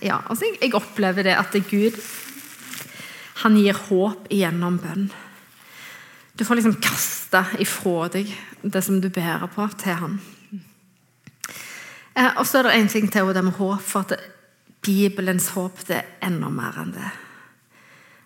Ja, 0.00 0.16
altså 0.32 0.46
jeg, 0.48 0.72
opplever 0.72 1.26
det 1.26 1.34
at 1.36 1.52
Gud 1.68 1.96
han 3.40 3.56
gir 3.56 3.76
håp 3.88 4.28
gjennom 4.32 4.76
bønn. 4.82 5.08
Du 6.36 6.44
får 6.44 6.60
liksom 6.60 6.76
kaste 6.82 7.42
ifra 7.60 8.08
deg 8.12 8.28
det 8.62 8.82
som 8.84 9.00
du 9.00 9.08
bærer 9.12 9.48
på, 9.52 9.64
til 9.80 9.96
han. 9.96 10.20
Eh, 12.14 12.36
og 12.36 12.44
så 12.46 12.60
er 12.60 12.68
det 12.68 12.76
en 12.76 12.92
ting 12.92 13.08
til, 13.12 13.28
og 13.28 13.34
det 13.34 13.44
med 13.44 13.56
håp. 13.56 13.82
For 13.84 14.04
at 14.04 14.20
Bibelens 14.84 15.50
håp 15.56 15.82
det 15.88 15.98
er 15.98 16.14
enda 16.28 16.50
mer 16.52 16.78
enn 16.82 16.94
det. 16.96 17.10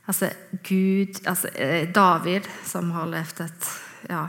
Altså, 0.07 0.31
Gud, 0.67 1.23
altså 1.25 1.51
eh, 1.55 1.89
David, 1.95 2.49
som 2.67 2.91
har 2.95 3.09
levd 3.09 3.45
et 3.47 3.69
ja, 4.11 4.27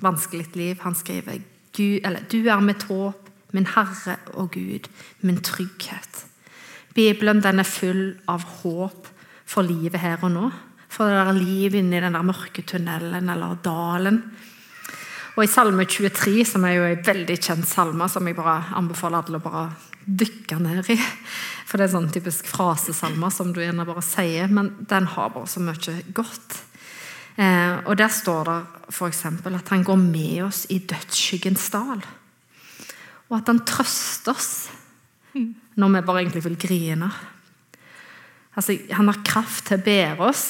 vanskelig 0.00 0.48
liv, 0.56 0.78
han 0.80 0.94
skriver 0.94 1.40
eller, 1.80 2.20
Du 2.28 2.48
er 2.48 2.60
mitt 2.60 2.82
håp, 2.82 3.28
min 3.52 3.66
Herre 3.66 4.16
og 4.34 4.50
Gud, 4.52 4.88
min 5.20 5.40
trygghet. 5.42 6.26
Bibelen 6.94 7.42
den 7.42 7.58
er 7.58 7.68
full 7.68 8.18
av 8.28 8.44
håp 8.62 9.08
for 9.50 9.66
livet 9.66 10.00
her 10.02 10.22
og 10.22 10.32
nå. 10.34 10.50
For 10.90 11.10
det 11.10 11.20
er 11.22 11.36
liv 11.38 11.76
inni 11.78 12.00
den 12.02 12.16
der 12.16 12.26
mørke 12.26 12.64
tunnelen 12.66 13.30
eller 13.30 13.58
dalen. 13.62 14.22
Og 15.36 15.44
I 15.44 15.50
Salme 15.50 15.86
23, 15.86 16.42
som 16.44 16.64
er 16.66 16.76
jo 16.76 16.88
en 16.88 17.04
veldig 17.06 17.36
kjent 17.38 17.68
salme, 17.68 18.08
som 18.10 18.26
jeg 18.26 18.36
bare 18.38 18.74
anbefaler 18.78 19.22
alle 19.22 19.38
å 19.38 19.44
bare 19.44 19.68
dykke 20.04 20.58
ned 20.58 20.90
i 20.90 20.96
For 20.98 21.78
det 21.78 21.86
er 21.86 21.92
sånn 21.92 22.10
typisk 22.10 22.48
frasesalmer 22.50 23.30
som 23.30 23.52
du 23.54 23.60
gjerne 23.62 23.86
bare 23.86 24.02
sier, 24.02 24.50
men 24.50 24.72
den 24.90 25.06
har 25.14 25.30
bare 25.30 25.50
så 25.50 25.62
mye 25.62 25.94
godt. 26.16 26.58
Eh, 27.38 27.76
og 27.86 27.94
Der 27.96 28.10
står 28.10 28.50
det 28.50 28.58
f.eks. 28.90 29.24
at 29.30 29.68
han 29.70 29.86
går 29.86 30.00
med 30.02 30.42
oss 30.48 30.64
i 30.68 30.80
dødsskyggens 30.82 31.70
dal. 31.70 32.02
Og 33.30 33.38
at 33.38 33.46
han 33.46 33.62
trøster 33.62 34.34
oss 34.34 34.68
når 35.78 35.94
vi 35.94 36.02
bare 36.02 36.24
egentlig 36.24 36.42
vil 36.44 36.58
grine. 36.58 37.10
Altså, 38.58 38.76
han 38.90 39.08
har 39.10 39.24
kraft 39.26 39.68
til 39.68 39.78
å 39.78 39.84
bære 39.84 40.26
oss 40.26 40.44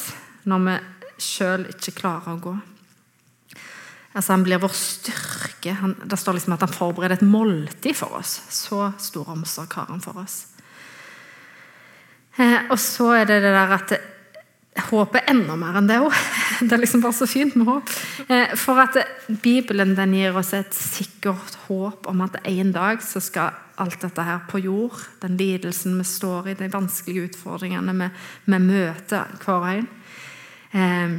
når 0.48 0.66
vi 0.66 0.76
sjøl 1.20 1.66
ikke 1.68 1.96
klarer 1.98 2.34
å 2.34 2.42
gå. 2.42 2.54
Altså, 4.10 4.32
han 4.32 4.44
blir 4.46 4.62
vår 4.62 4.72
styrke. 4.74 5.74
Han, 5.82 5.94
det 6.02 6.18
står 6.18 6.38
liksom 6.38 6.56
at 6.56 6.64
han 6.64 6.72
forbereder 6.74 7.20
et 7.20 7.26
måltid 7.26 7.94
for 7.98 8.18
oss. 8.18 8.40
Så 8.50 8.88
stor 8.98 9.28
omsorg 9.36 9.76
har 9.78 9.90
han 9.92 10.02
for 10.02 10.18
oss. 10.22 10.42
Eh, 12.40 12.70
og 12.70 12.78
så 12.80 13.12
er 13.20 13.28
det 13.28 13.42
det 13.44 13.52
der 13.54 13.76
at 13.76 13.94
håpet 14.90 15.20
er 15.20 15.32
enda 15.34 15.56
mer 15.58 15.78
enn 15.78 15.90
det 15.90 16.00
òg. 16.02 16.14
Det 16.60 16.74
er 16.76 16.82
liksom 16.82 17.00
bare 17.00 17.16
så 17.16 17.24
fint 17.24 17.54
med 17.56 17.70
håp. 17.70 17.90
Eh, 18.28 18.50
for 18.60 18.76
at 18.82 18.98
Bibelen 19.40 19.94
den 19.96 20.12
gir 20.12 20.36
oss 20.36 20.52
et 20.56 20.74
sikkert 20.76 21.56
håp 21.68 22.04
om 22.10 22.20
at 22.26 22.36
en 22.44 22.72
dag 22.74 23.00
så 23.04 23.22
skal 23.24 23.56
alt 23.80 24.00
dette 24.04 24.24
her 24.24 24.44
på 24.50 24.60
jord, 24.62 25.00
den 25.22 25.36
lidelsen 25.40 25.98
vi 25.98 26.06
står 26.06 26.52
i, 26.52 26.56
de 26.58 26.70
vanskelige 26.72 27.30
utfordringene 27.30 27.96
vi, 27.96 28.08
vi 28.46 28.62
møter 28.62 29.36
hver 29.44 29.68
en, 29.72 29.90
eh, 30.72 31.18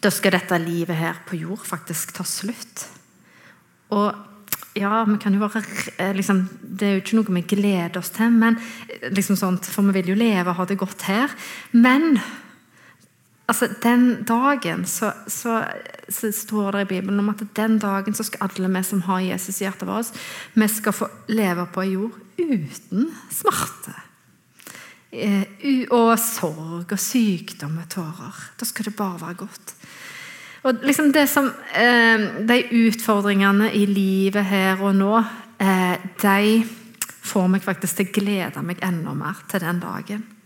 da 0.00 0.10
skal 0.12 0.32
dette 0.38 0.56
livet 0.62 0.96
her 0.96 1.20
på 1.28 1.36
jord 1.42 1.60
faktisk 1.66 2.14
ta 2.16 2.24
slutt. 2.24 2.86
Og 3.92 4.14
ja, 4.78 5.02
vi 5.04 5.18
kan 5.18 5.34
jo 5.34 5.42
være, 5.42 5.62
eh, 5.98 6.14
liksom, 6.14 6.48
Det 6.62 6.88
er 6.88 6.92
jo 6.92 7.00
ikke 7.00 7.16
noe 7.16 7.34
vi 7.34 7.56
gleder 7.56 7.98
oss 7.98 8.10
til, 8.10 8.30
men, 8.30 8.56
eh, 8.88 9.10
liksom 9.10 9.36
sånt, 9.36 9.66
for 9.66 9.82
vi 9.82 10.00
vil 10.00 10.08
jo 10.10 10.14
leve 10.14 10.48
og 10.48 10.56
ha 10.56 10.64
det 10.64 10.78
godt 10.78 11.02
her. 11.02 11.28
Men 11.72 12.20
altså, 13.50 13.68
den 13.82 14.22
dagen 14.28 14.84
så, 14.86 15.12
så, 15.26 15.60
så, 16.08 16.30
står 16.32 16.76
det 16.76 16.84
i 16.84 16.90
Bibelen 16.94 17.18
om 17.20 17.32
at 17.32 17.42
den 17.56 17.78
dagen 17.82 18.14
så 18.14 18.24
skal 18.26 18.46
alle 18.46 18.70
vi 18.70 18.84
som 18.86 19.02
har 19.08 19.24
Jesus 19.26 19.60
i 19.60 19.66
hjertet 19.66 19.88
vårt, 19.88 20.20
vi 20.54 20.68
skal 20.70 20.96
få 20.96 21.10
leve 21.28 21.66
på 21.74 21.88
jord 21.90 22.16
uten 22.38 23.10
smerte. 23.30 23.96
Eh, 25.10 25.90
og 25.90 26.14
sorg 26.22 26.92
og 26.94 27.00
sykdom 27.02 27.80
og 27.82 27.88
tårer. 27.90 28.42
Da 28.60 28.68
skal 28.68 28.86
det 28.86 28.96
bare 28.96 29.20
være 29.20 29.40
godt. 29.42 29.74
Og 30.62 30.84
liksom 30.84 31.12
det 31.12 31.28
som, 31.28 31.50
eh, 31.74 32.46
De 32.46 32.64
utfordringene 32.86 33.72
i 33.74 33.86
livet 33.86 34.44
her 34.44 34.80
og 34.82 34.94
nå, 34.94 35.24
eh, 35.58 35.96
de 36.22 36.64
får 37.22 37.48
meg 37.48 37.62
faktisk 37.62 37.96
til 37.96 38.06
å 38.06 38.12
glede 38.12 38.62
meg 38.62 38.78
enda 38.82 39.14
mer 39.14 39.42
til 39.48 39.60
den 39.60 39.80
dagen. 39.80 40.39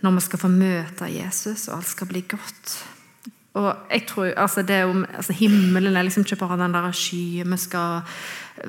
Når 0.00 0.16
vi 0.16 0.24
skal 0.24 0.40
få 0.40 0.48
møte 0.48 1.10
Jesus, 1.12 1.68
og 1.68 1.80
alt 1.80 1.90
skal 1.90 2.08
bli 2.08 2.24
godt. 2.28 2.76
Og 3.58 3.90
jeg 3.90 4.04
tror, 4.06 4.28
altså 4.38 4.62
det 4.62 4.76
jo, 4.84 4.92
altså 5.10 5.34
Himmelen 5.34 5.96
er 5.96 6.06
liksom 6.06 6.22
ikke 6.22 6.38
bare 6.44 6.58
den 6.60 6.74
der 6.74 6.92
skyen 6.94 7.50
vi 7.50 7.56
skal 7.58 8.02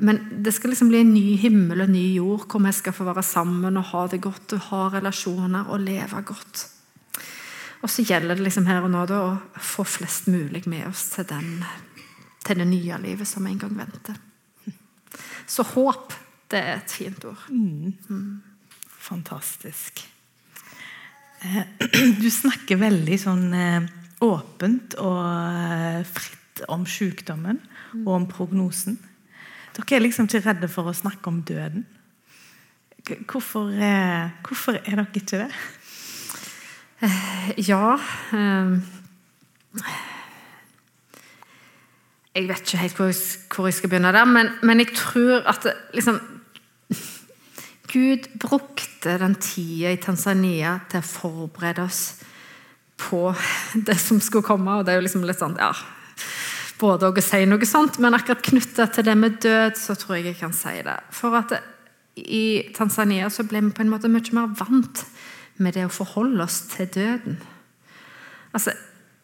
Men 0.02 0.18
det 0.44 0.54
skal 0.54 0.72
liksom 0.72 0.88
bli 0.90 1.00
en 1.04 1.14
ny 1.14 1.36
himmel 1.38 1.84
og 1.84 1.90
ny 1.92 2.02
jord, 2.16 2.48
hvor 2.50 2.64
vi 2.66 2.72
skal 2.72 2.92
få 2.92 3.04
være 3.04 3.22
sammen 3.22 3.76
og 3.76 3.84
ha 3.92 4.06
det 4.10 4.20
godt 4.20 4.52
og 4.56 4.60
ha 4.70 4.82
relasjoner 4.96 5.68
og 5.68 5.80
leve 5.80 6.22
godt. 6.22 6.66
Og 7.82 7.90
så 7.90 8.02
gjelder 8.02 8.34
det 8.34 8.46
liksom 8.46 8.66
her 8.66 8.82
og 8.82 8.90
nå 8.90 9.06
da, 9.06 9.20
å 9.20 9.60
få 9.60 9.84
flest 9.84 10.30
mulig 10.32 10.64
med 10.66 10.86
oss 10.88 11.10
til, 11.14 11.26
den, 11.28 11.64
til 12.46 12.62
det 12.62 12.66
nye 12.70 12.98
livet 13.02 13.28
som 13.28 13.46
en 13.46 13.58
gang 13.58 13.74
venter. 13.76 14.16
Så 15.46 15.66
håp, 15.74 16.14
det 16.50 16.58
er 16.62 16.78
et 16.78 16.94
fint 16.94 17.24
ord. 17.28 17.42
Mm. 17.50 17.92
Mm. 18.08 18.42
Fantastisk. 19.02 20.06
Eh, 21.42 21.64
du 22.22 22.28
snakker 22.30 22.78
veldig 22.80 23.18
sånn 23.18 23.48
eh, 23.56 23.88
åpent 24.22 24.94
og 25.02 25.22
eh, 25.26 26.02
fritt 26.06 26.62
om 26.70 26.84
sykdommen 26.86 27.58
og 28.04 28.12
om 28.14 28.28
prognosen. 28.30 28.98
Dere 29.74 29.96
er 29.96 30.04
liksom 30.04 30.28
ikke 30.28 30.44
redde 30.44 30.68
for 30.70 30.90
å 30.90 30.94
snakke 30.94 31.30
om 31.32 31.40
døden. 31.48 31.86
Hvorfor, 33.26 33.72
hvorfor 34.46 34.76
er 34.78 35.00
dere 35.00 35.18
ikke 35.18 35.40
det? 35.40 35.48
Ja 37.66 37.96
Jeg 42.30 42.44
vet 42.46 42.62
ikke 42.62 42.82
helt 42.84 43.00
hvor 43.00 43.66
jeg 43.66 43.74
skal 43.74 43.90
begynne 43.90 44.12
der, 44.14 44.28
men, 44.28 44.52
men 44.62 44.84
jeg 44.84 44.92
tror 44.94 45.42
at 45.50 45.66
liksom, 45.96 46.20
Gud 47.92 48.28
brukte 48.40 49.18
den 49.20 49.34
tida 49.36 49.92
i 49.92 50.00
Tanzania 50.00 50.78
til 50.88 51.02
å 51.02 51.06
forberede 51.06 51.84
oss 51.84 52.22
på 52.96 53.32
det 53.86 53.98
som 54.00 54.20
skulle 54.20 54.46
komme. 54.46 54.78
og 54.78 54.86
det 54.86 54.94
er 54.94 55.00
jo 55.00 55.06
liksom 55.08 55.26
litt 55.28 55.42
sånn, 55.42 55.58
ja, 55.60 55.74
Både 56.82 57.12
å 57.12 57.22
si 57.22 57.44
noe 57.46 57.66
sånt, 57.68 58.00
men 58.02 58.16
akkurat 58.16 58.42
knytta 58.42 58.88
til 58.90 59.04
det 59.06 59.14
med 59.14 59.36
død, 59.44 59.76
så 59.78 59.94
tror 59.94 60.16
jeg 60.16 60.32
jeg 60.32 60.38
kan 60.40 60.54
si 60.56 60.72
det. 60.82 60.96
For 61.14 61.36
at 61.38 61.52
i 62.18 62.72
Tanzania 62.74 63.28
så 63.30 63.44
ble 63.46 63.60
vi 63.62 63.70
på 63.70 63.84
en 63.84 63.92
måte 63.92 64.10
mye 64.10 64.34
mer 64.34 64.50
vant 64.58 65.04
med 65.62 65.76
det 65.76 65.84
å 65.86 65.92
forholde 65.92 66.42
oss 66.42 66.64
til 66.72 66.90
døden. 66.90 67.38
Altså, 68.52 68.74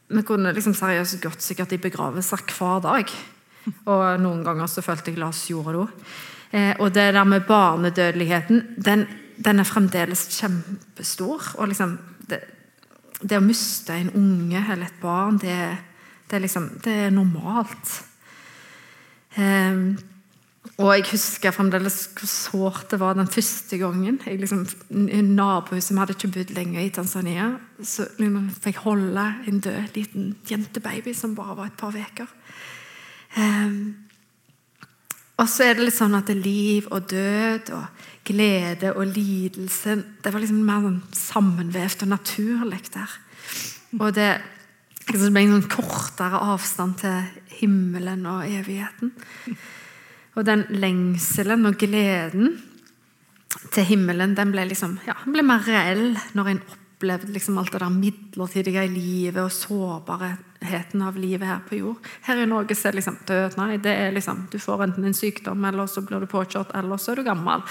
Vi 0.08 0.22
kunne 0.24 0.54
liksom 0.56 0.72
seriøst 0.72 1.20
gått 1.20 1.42
sikkert 1.44 1.74
i 1.76 1.82
begravelser 1.82 2.40
hver 2.48 2.78
dag. 2.80 3.10
Og 3.84 4.20
noen 4.22 4.40
ganger 4.46 4.70
så 4.70 4.80
følte 4.80 5.10
jeg 5.10 5.18
la 5.20 5.28
oss 5.28 5.50
gjorde 5.50 5.74
det 5.74 5.82
òg. 5.82 5.90
Eh, 6.52 6.74
og 6.78 6.94
det 6.94 7.14
der 7.14 7.24
med 7.24 7.46
barnedødeligheten, 7.48 8.62
den, 8.84 9.06
den 9.44 9.60
er 9.60 9.68
fremdeles 9.68 10.26
kjempestor. 10.40 11.52
Og 11.58 11.68
liksom, 11.68 11.98
det, 12.30 12.40
det 13.22 13.38
å 13.38 13.44
miste 13.44 13.96
en 13.96 14.12
unge 14.16 14.64
eller 14.64 14.88
et 14.88 15.00
barn, 15.02 15.40
det, 15.42 15.58
det, 16.30 16.42
liksom, 16.44 16.70
det 16.84 16.94
er 17.06 17.10
normalt. 17.14 17.98
Um, 19.38 19.98
og 20.78 20.92
jeg 20.94 21.08
husker 21.10 21.54
fremdeles 21.54 21.96
hvor 22.16 22.30
sårt 22.30 22.90
det 22.92 23.00
var 23.00 23.16
den 23.18 23.30
første 23.30 23.78
gangen. 23.80 24.20
Jeg 24.26 24.40
liksom, 24.40 24.64
Nabohuset 24.90 25.94
Vi 25.94 25.98
hadde 25.98 26.14
ikke 26.14 26.30
bodd 26.36 26.52
lenge 26.54 26.84
i 26.84 26.90
Tanzania. 26.94 27.50
Så 27.82 28.06
liksom, 28.18 28.50
fikk 28.62 28.82
holde 28.84 29.24
en 29.50 29.60
død 29.60 29.96
liten 29.96 30.36
jentebaby 30.48 31.14
som 31.14 31.34
bare 31.38 31.56
var 31.58 31.70
et 31.70 31.80
par 31.80 31.96
uker. 31.96 32.30
Um, 33.36 34.07
Og 35.38 35.46
så 35.46 35.68
er 35.68 35.76
det 35.78 35.86
litt 35.86 35.94
sånn 35.94 36.16
at 36.18 36.26
det 36.26 36.34
er 36.34 36.44
liv 36.44 36.86
og 36.90 37.08
død 37.12 37.70
og 37.76 38.06
glede 38.28 38.90
og 38.92 39.12
lidelse 39.14 39.94
Det 40.20 40.32
var 40.34 40.42
liksom 40.42 40.64
mer 40.66 40.82
sånn 40.84 41.00
sammenvevd 41.14 42.04
og 42.04 42.10
naturlig 42.12 42.80
der. 42.94 43.12
Og 44.00 44.10
det, 44.16 44.30
det 45.06 45.20
ble 45.30 45.44
en 45.44 45.54
sånn 45.56 45.70
kortere 45.72 46.42
avstand 46.52 46.98
til 47.04 47.46
himmelen 47.60 48.26
og 48.28 48.48
evigheten. 48.48 49.14
Og 50.34 50.44
den 50.46 50.66
lengselen 50.74 51.70
og 51.70 51.78
gleden 51.80 52.58
til 53.72 53.86
himmelen 53.88 54.34
den 54.38 54.52
ble, 54.52 54.66
liksom, 54.68 54.98
ja, 55.06 55.16
den 55.24 55.38
ble 55.38 55.46
mer 55.46 55.64
reell 55.66 56.12
når 56.36 56.52
en 56.52 56.60
opplevde 56.66 57.32
liksom 57.32 57.58
alt 57.62 57.72
det 57.72 57.80
der 57.82 57.94
midlertidige 57.94 58.84
i 58.84 58.92
livet 58.92 59.42
og 59.46 59.54
sårbarheten 60.58 61.02
av 61.02 61.16
livet 61.16 61.48
her 61.48 61.60
på 61.68 61.76
jord. 61.76 61.96
Her 62.22 62.36
i 62.36 62.46
Norge 62.46 62.74
er 62.74 62.92
liksom 62.92 63.16
død. 63.26 63.56
Nei, 63.56 63.78
det 63.78 63.90
er 63.90 64.12
liksom, 64.12 64.48
du 64.50 64.58
får 64.58 64.82
enten 64.84 65.04
en 65.04 65.14
sykdom, 65.14 65.64
eller 65.64 65.86
så 65.86 66.02
blir 66.02 66.20
du 66.20 66.26
påkjørt, 66.26 66.74
eller 66.74 66.96
så 66.96 67.12
er 67.12 67.16
du 67.16 67.24
gammel. 67.24 67.62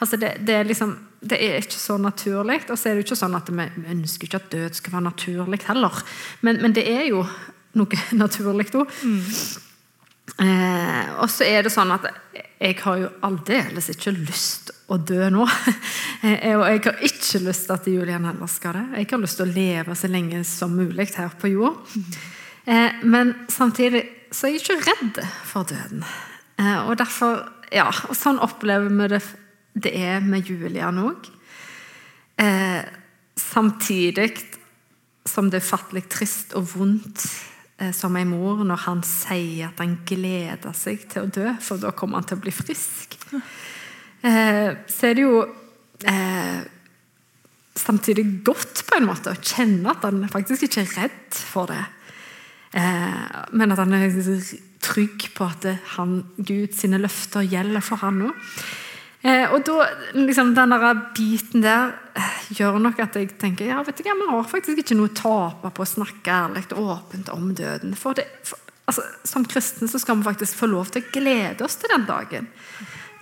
Altså 0.00 0.16
det, 0.16 0.36
det, 0.46 0.54
er 0.54 0.64
liksom, 0.64 0.96
det 1.20 1.40
er 1.40 1.58
ikke 1.62 1.78
så 1.78 1.98
naturlig. 1.98 2.60
Og 2.70 2.78
så 2.78 2.90
er 2.90 2.94
det 2.94 3.04
ikke 3.06 3.16
sånn 3.18 3.34
at 3.34 3.50
vi, 3.50 3.68
vi 3.76 3.90
ønsker 3.96 4.26
ikke 4.26 4.42
at 4.42 4.50
død 4.52 4.74
skal 4.74 4.92
være 4.96 5.08
naturlig 5.08 5.62
heller. 5.68 6.02
Men, 6.42 6.60
men 6.62 6.74
det 6.74 6.86
er 6.90 7.08
jo 7.08 7.24
noe 7.74 8.02
naturlig 8.22 8.70
òg. 8.74 8.92
Eh, 10.40 11.10
og 11.20 11.28
så 11.30 11.46
er 11.46 11.64
det 11.64 11.72
sånn 11.72 11.92
at 11.94 12.08
jeg 12.34 12.78
har 12.80 12.96
jo 13.02 13.10
aldeles 13.26 13.90
ikke 13.92 14.14
lyst 14.16 14.73
å 14.88 14.98
dø 15.00 15.28
nå. 15.32 15.46
Eh, 16.24 16.54
og 16.56 16.62
jeg 16.64 16.80
har 16.86 17.02
ikke 17.04 17.38
lyst 17.44 17.66
til 17.66 17.74
at 17.74 17.86
Julian 17.90 18.24
heller 18.24 18.48
skal 18.48 18.78
det. 18.78 18.84
Jeg 19.02 19.08
har 19.10 19.20
lyst 19.20 19.36
til 19.36 19.44
å 19.44 19.52
leve 19.52 19.92
så 19.98 20.08
lenge 20.08 20.38
som 20.48 20.72
mulig 20.72 21.04
her 21.18 21.34
på 21.36 21.50
jord. 21.52 21.82
Eh, 22.64 23.02
men 23.04 23.34
samtidig 23.52 24.00
så 24.32 24.46
er 24.46 24.54
jeg 24.54 24.62
ikke 24.62 24.86
redd 24.86 25.20
for 25.44 25.68
døden. 25.68 26.00
Eh, 26.56 26.78
og 26.86 26.96
derfor, 26.96 27.42
ja, 27.68 27.90
og 28.08 28.16
sånn 28.16 28.40
opplever 28.40 28.88
vi 28.88 29.10
det 29.12 29.20
det 29.84 29.92
er 30.00 30.24
med 30.24 30.48
Julian 30.48 31.02
òg. 31.02 31.28
Samtidig 33.36 34.30
som 35.28 35.52
det 35.52 35.60
er 35.60 35.68
fattelig 35.68 36.06
trist 36.08 36.56
og 36.56 36.70
vondt 36.72 37.26
som 37.92 38.16
en 38.16 38.32
mor 38.32 38.64
når 38.64 38.84
han 38.86 39.04
sier 39.04 39.68
at 39.68 39.82
han 39.82 39.98
gleder 40.08 40.72
seg 40.78 41.04
til 41.10 41.26
å 41.26 41.32
dø, 41.36 41.52
for 41.60 41.82
da 41.82 41.92
kommer 41.92 42.22
han 42.22 42.30
til 42.30 42.38
å 42.38 42.44
bli 42.46 42.54
frisk. 42.54 43.18
Eh, 44.24 44.70
så 44.88 45.10
er 45.10 45.18
det 45.18 45.24
jo 45.26 45.42
eh, 46.08 46.60
samtidig 47.76 48.26
godt 48.46 48.84
på 48.88 48.98
en 48.98 49.08
måte 49.08 49.34
å 49.34 49.40
kjenne 49.40 49.92
at 49.92 50.06
han 50.06 50.24
faktisk 50.32 50.66
ikke 50.68 50.84
er 50.84 50.94
redd 51.02 51.42
for 51.52 51.70
det. 51.72 51.82
men 53.54 53.70
at 53.70 53.78
han 53.78 53.92
er 53.94 54.10
trygg 54.82 55.28
på 55.36 55.44
at 55.46 55.66
han, 55.94 56.24
Gud 56.36 56.74
løfter 56.98 57.46
gjelder 57.46 57.84
for 57.84 58.02
han 58.02 58.24
òg. 58.26 58.48
Eh, 59.24 59.46
og 59.48 59.62
da, 59.64 59.86
liksom, 60.12 60.52
Den 60.54 60.74
biten 61.16 61.62
der 61.64 61.94
eh, 62.12 62.40
gjør 62.58 62.76
nok 62.78 62.98
at 63.00 63.14
jeg 63.16 63.30
tenker 63.40 63.70
ja, 63.70 63.78
vet 63.80 63.96
du 63.96 64.04
hva, 64.04 64.16
vi 64.18 64.26
har 64.28 64.50
faktisk 64.50 64.82
ikke 64.82 64.98
noe 64.98 65.08
å 65.08 65.16
tape 65.16 65.70
på 65.72 65.84
å 65.84 65.88
snakke 65.88 66.34
ærlig 66.34 66.66
åpent 66.76 67.30
om 67.32 67.54
døden. 67.56 67.94
For, 67.96 68.12
det, 68.12 68.26
for 68.44 68.60
altså, 68.84 69.06
Som 69.24 69.46
kristne 69.48 69.88
så 69.88 70.00
skal 70.02 70.20
vi 70.20 70.28
faktisk 70.28 70.60
få 70.60 70.68
lov 70.68 70.92
til 70.92 71.06
å 71.06 71.14
glede 71.14 71.64
oss 71.64 71.78
til 71.80 71.94
den 71.94 72.04
dagen. 72.10 72.50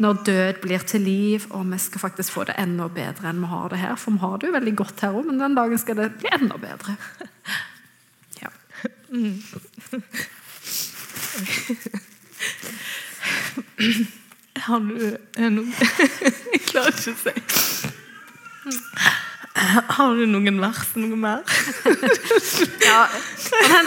Når 0.00 0.12
død 0.26 0.54
blir 0.62 0.78
til 0.88 1.00
liv, 1.04 1.40
og 1.50 1.72
vi 1.72 1.78
skal 1.78 2.00
faktisk 2.00 2.32
få 2.32 2.44
det 2.48 2.54
enda 2.58 2.88
bedre 2.88 3.30
enn 3.30 3.40
vi 3.42 3.46
har 3.50 3.68
det 3.72 3.78
her. 3.82 3.96
For 4.00 4.10
vi 4.14 4.18
har 4.22 4.36
det 4.38 4.46
jo 4.48 4.56
veldig 4.56 4.76
godt 4.80 5.00
her 5.04 5.12
òg, 5.18 5.24
men 5.28 5.40
den 5.42 5.58
dagen 5.58 5.78
skal 5.78 5.96
det 6.00 6.16
bli 6.20 6.28
enda 6.38 6.56
bedre. 6.62 6.92
Ja. 8.42 8.48
Mm. 9.10 9.42
Har 14.62 14.78
du 14.78 15.16
noe 15.50 15.66
Jeg 16.52 16.60
klarer 16.68 16.92
ikke 16.92 17.12
å 17.12 17.14
si. 17.22 17.32
Har 19.52 20.14
du 20.16 20.24
noen 20.26 20.60
vers? 20.62 20.94
Noe 20.96 21.16
mer? 21.18 21.42
ja, 22.88 23.00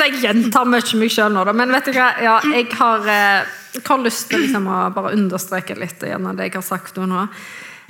Jeg 0.06 0.20
gjentar 0.22 0.68
mye 0.70 1.00
meg 1.00 1.14
sjøl 1.14 1.34
nå, 1.34 1.46
da. 1.48 1.54
Men 1.58 1.74
vet 1.74 1.90
du 1.90 1.96
hva? 1.96 2.12
Ja, 2.22 2.36
jeg, 2.54 2.70
har, 2.78 3.08
eh, 3.10 3.54
jeg 3.74 3.86
har 3.88 4.04
lyst 4.04 4.30
til 4.30 4.46
liksom 4.46 4.70
å 4.70 4.84
bare 4.96 5.16
understreke 5.18 5.78
litt 5.80 6.06
gjennom 6.06 6.38
det 6.38 6.52
jeg 6.52 6.60
har 6.60 6.68
sagt 6.68 7.02
nå. 7.02 7.26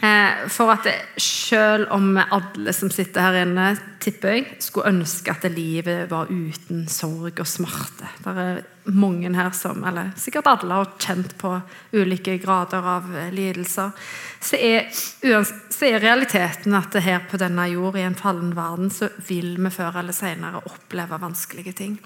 Eh, 0.04 0.48
for 0.52 0.74
at 0.74 0.88
selv 1.22 1.88
om 1.96 2.18
alle 2.20 2.74
som 2.76 2.90
sitter 2.92 3.24
her 3.24 3.38
inne, 3.46 3.70
tipper 4.04 4.34
jeg, 4.36 4.58
skulle 4.60 4.92
ønske 4.92 5.32
at 5.32 5.48
livet 5.54 6.10
var 6.12 6.28
uten 6.28 6.84
sorg 6.92 7.40
og 7.40 7.48
smerte. 7.48 8.10
Det 8.20 8.34
er 8.44 8.60
mange 8.92 9.32
her 9.34 9.54
som, 9.56 9.86
eller 9.88 10.12
sikkert 10.20 10.50
alle, 10.52 10.82
har 10.82 10.92
kjent 11.00 11.38
på 11.40 11.54
ulike 11.96 12.36
grader 12.44 12.90
av 12.96 13.08
lidelser. 13.34 13.96
Så 14.44 14.60
er, 14.60 14.92
så 14.92 15.88
er 15.88 16.04
realiteten 16.04 16.76
at 16.76 17.00
her 17.00 17.24
på 17.32 17.40
denne 17.42 17.70
jord, 17.72 17.96
i 17.96 18.06
en 18.06 18.20
fallen 18.20 18.52
verden, 18.58 18.92
så 18.92 19.10
vil 19.30 19.56
vi 19.56 19.74
før 19.74 20.02
eller 20.04 20.16
senere 20.16 20.66
oppleve 20.68 21.22
vanskelige 21.24 21.78
ting. 21.80 21.98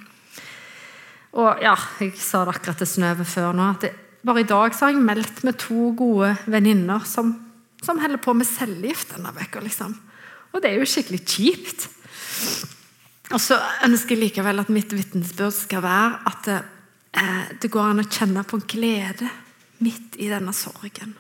Og 1.41 1.59
ja, 1.61 1.75
jeg 2.01 2.15
sa 2.21 2.45
det 2.45 2.55
akkurat 2.55 2.79
til 2.81 2.89
Snøve 2.89 3.25
før 3.27 3.51
nå, 3.53 3.73
at 3.73 3.83
det, 3.85 3.93
bare 4.25 4.41
i 4.43 4.47
dag 4.47 4.73
så 4.75 4.85
har 4.85 4.95
jeg 4.95 5.03
meldt 5.05 5.43
med 5.47 5.57
to 5.61 5.91
gode 5.97 6.33
venninner 6.49 7.05
som 7.07 7.48
som 7.83 7.99
holder 7.99 8.21
på 8.21 8.33
med 8.35 8.47
cellegift 8.47 9.15
denne 9.15 9.31
uka. 9.35 9.61
Liksom. 9.63 9.95
Og 10.53 10.61
det 10.61 10.71
er 10.71 10.81
jo 10.81 10.89
skikkelig 10.89 11.21
kjipt. 11.25 11.87
Og 13.29 13.41
så 13.41 13.59
ønsker 13.85 14.15
jeg 14.15 14.23
likevel 14.23 14.61
at 14.63 14.71
mitt 14.73 14.93
vitnesbyrd 14.95 15.53
skal 15.53 15.85
være 15.85 16.17
at 16.31 16.41
det, 16.47 16.59
eh, 17.13 17.45
det 17.61 17.71
går 17.71 17.91
an 17.91 18.03
å 18.03 18.09
kjenne 18.09 18.43
på 18.43 18.61
glede 18.65 19.29
midt 19.79 20.17
i 20.17 20.29
denne 20.31 20.53
sorgen. 20.53 21.15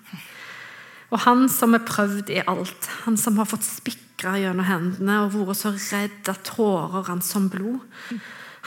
Og 1.09 1.21
han 1.25 1.47
som 1.49 1.73
er 1.73 1.85
prøvd 1.85 2.29
i 2.33 2.43
alt, 2.45 2.89
han 3.05 3.17
som 3.17 3.37
har 3.37 3.47
fått 3.49 3.65
spikra 3.65 4.35
gjennom 4.37 4.67
hendene 4.67 5.21
og 5.23 5.37
vært 5.37 5.61
så 5.61 5.71
redd 5.73 6.29
at 6.29 6.43
tårer 6.45 7.07
rant 7.07 7.25
som 7.25 7.47
blod, 7.49 7.81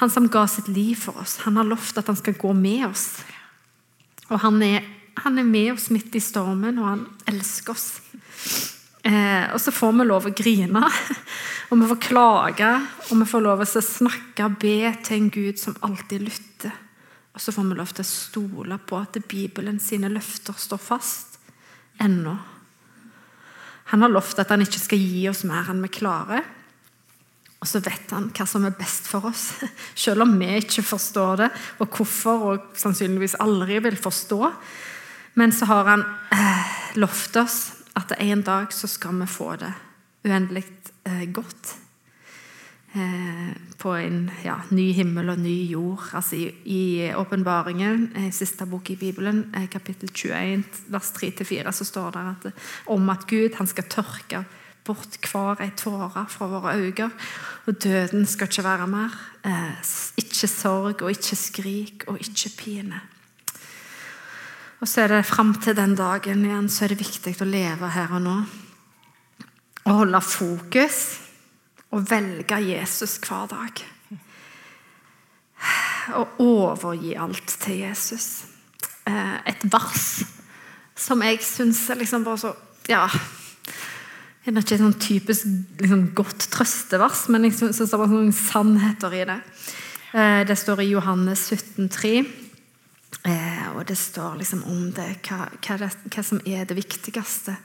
han 0.00 0.10
som 0.10 0.26
ga 0.32 0.46
sitt 0.50 0.70
liv 0.72 0.96
for 0.98 1.20
oss, 1.22 1.42
han 1.44 1.58
har 1.60 1.68
lovt 1.68 1.98
at 2.00 2.08
han 2.10 2.18
skal 2.18 2.34
gå 2.34 2.50
med 2.56 2.88
oss. 2.88 3.22
Og 4.30 4.40
han 4.42 4.62
er 4.64 4.82
han 5.20 5.38
er 5.38 5.46
med 5.48 5.74
oss 5.74 5.90
midt 5.92 6.14
i 6.16 6.22
stormen, 6.22 6.78
og 6.80 6.88
han 6.88 7.02
elsker 7.30 7.74
oss. 7.74 7.88
Eh, 9.02 9.50
og 9.50 9.58
så 9.60 9.74
får 9.74 9.92
vi 9.98 10.06
lov 10.06 10.28
å 10.28 10.34
grine, 10.36 10.82
og 11.68 11.80
vi 11.80 11.90
får 11.90 12.00
klage, 12.06 12.70
og 13.10 13.20
vi 13.20 13.28
får 13.28 13.44
lov 13.44 13.64
å 13.64 13.68
snakke 13.68 14.46
og 14.46 14.56
be 14.62 14.78
til 15.02 15.18
en 15.18 15.28
Gud 15.34 15.60
som 15.60 15.76
alltid 15.82 16.26
lytter. 16.28 16.78
Og 17.32 17.40
så 17.40 17.52
får 17.54 17.68
vi 17.68 17.76
lov 17.78 17.92
til 17.96 18.04
å 18.04 18.08
stole 18.08 18.78
på 18.86 18.98
at 19.00 19.16
Bibelen 19.28 19.80
sine 19.80 20.10
løfter 20.12 20.56
står 20.58 20.80
fast 20.80 21.38
ennå. 22.02 22.34
Han 23.92 24.04
har 24.04 24.12
lovt 24.12 24.40
at 24.40 24.52
han 24.52 24.62
ikke 24.64 24.80
skal 24.80 25.00
gi 25.00 25.24
oss 25.30 25.42
mer 25.48 25.70
enn 25.72 25.82
vi 25.84 25.90
klarer. 25.92 26.44
Og 27.62 27.68
så 27.70 27.78
vet 27.82 28.10
han 28.10 28.30
hva 28.34 28.46
som 28.48 28.64
er 28.66 28.74
best 28.74 29.06
for 29.10 29.28
oss, 29.30 29.52
selv 30.04 30.24
om 30.24 30.34
vi 30.40 30.48
ikke 30.58 30.84
forstår 30.86 31.44
det, 31.44 31.50
og 31.78 31.98
hvorfor, 31.98 32.46
og 32.52 32.72
sannsynligvis 32.78 33.38
aldri 33.42 33.78
vil 33.84 33.98
forstå. 34.00 34.40
Men 35.34 35.52
så 35.52 35.68
har 35.70 35.84
han 35.84 36.04
eh, 36.32 36.74
lovt 37.00 37.36
oss 37.36 37.58
at 37.96 38.12
en 38.18 38.42
dag 38.42 38.72
så 38.72 38.88
skal 38.88 39.16
vi 39.20 39.28
få 39.28 39.54
det 39.60 39.72
uendelig 40.24 40.64
eh, 41.04 41.24
godt. 41.32 41.76
Eh, 42.92 43.52
på 43.80 43.94
en 43.96 44.26
ja, 44.44 44.58
ny 44.68 44.90
himmel 44.92 45.32
og 45.32 45.38
ny 45.40 45.54
jord. 45.70 46.10
Altså 46.12 46.36
I 46.68 47.12
åpenbaringen, 47.16 48.10
siste 48.32 48.66
bok 48.68 48.90
i 48.92 48.98
Bibelen, 49.00 49.46
eh, 49.56 49.68
kapittel 49.72 50.12
21, 50.12 50.64
vers 50.92 51.12
3-4, 51.16 51.72
så 51.72 51.84
står 51.88 52.10
det 52.10 52.26
at, 52.34 52.66
om 52.86 53.08
at 53.10 53.24
Gud 53.26 53.56
han 53.56 53.66
skal 53.66 53.88
tørke 53.88 54.44
bort 54.84 55.16
hver 55.30 55.62
ei 55.62 55.70
tåre 55.78 56.26
fra 56.28 56.48
våre 56.50 56.76
øyne. 56.76 57.10
Og 57.66 57.78
døden 57.82 58.26
skal 58.26 58.50
ikke 58.50 58.66
være 58.66 58.86
mer. 58.90 59.16
Eh, 59.46 59.94
ikke 60.18 60.50
sorg 60.50 61.02
og 61.02 61.10
ikke 61.10 61.38
skrik 61.38 62.04
og 62.08 62.20
ikke 62.20 62.52
pine. 62.58 63.00
Og 64.82 64.88
så 64.90 65.04
er 65.04 65.12
det 65.12 65.26
fram 65.28 65.52
til 65.62 65.76
den 65.78 65.92
dagen 65.94 66.42
igjen 66.42 66.66
så 66.66 66.84
er 66.84 66.90
det 66.90 67.04
viktig 67.04 67.36
å 67.38 67.46
leve 67.46 67.90
her 67.94 68.16
og 68.16 68.24
nå. 68.24 68.34
Å 69.86 69.94
holde 70.00 70.20
fokus 70.26 70.98
og 71.94 72.08
velge 72.10 72.58
Jesus 72.66 73.14
hver 73.22 73.46
dag. 73.52 73.82
Og 76.18 76.42
overgi 76.42 77.14
alt 77.14 77.54
til 77.62 77.84
Jesus. 77.84 78.26
Eh, 79.06 79.38
et 79.54 79.62
vers 79.70 80.08
som 80.98 81.22
jeg 81.22 81.38
syns 81.46 81.84
er 81.90 82.02
liksom 82.02 82.26
bare 82.26 82.42
så 82.42 82.52
ja, 82.90 83.06
det 84.42 84.50
er 84.50 84.64
ikke 84.64 84.74
et 84.74 84.82
sånn 84.82 84.98
typisk 84.98 85.50
liksom, 85.78 86.08
godt 86.18 86.48
trøstevers, 86.50 87.28
men 87.30 87.46
jeg 87.46 87.54
syns 87.60 87.78
det 87.78 87.98
var 88.00 88.10
noen 88.10 88.34
sannheter 88.34 89.14
i 89.14 89.26
det. 89.30 89.42
Eh, 90.10 90.40
det 90.48 90.58
står 90.58 90.82
i 90.82 90.90
Johannes 90.90 91.46
17, 91.54 91.86
17,3. 91.86 92.41
Eh, 93.22 93.68
og 93.76 93.86
det 93.86 93.96
står 93.98 94.40
liksom 94.40 94.64
om 94.66 94.88
det 94.94 95.08
hva, 95.28 95.46
hva, 95.62 95.78
det, 95.78 95.90
hva, 96.10 96.24
som 96.26 96.42
er 96.46 96.66
det 96.66 96.76
viktigste. 96.76 97.56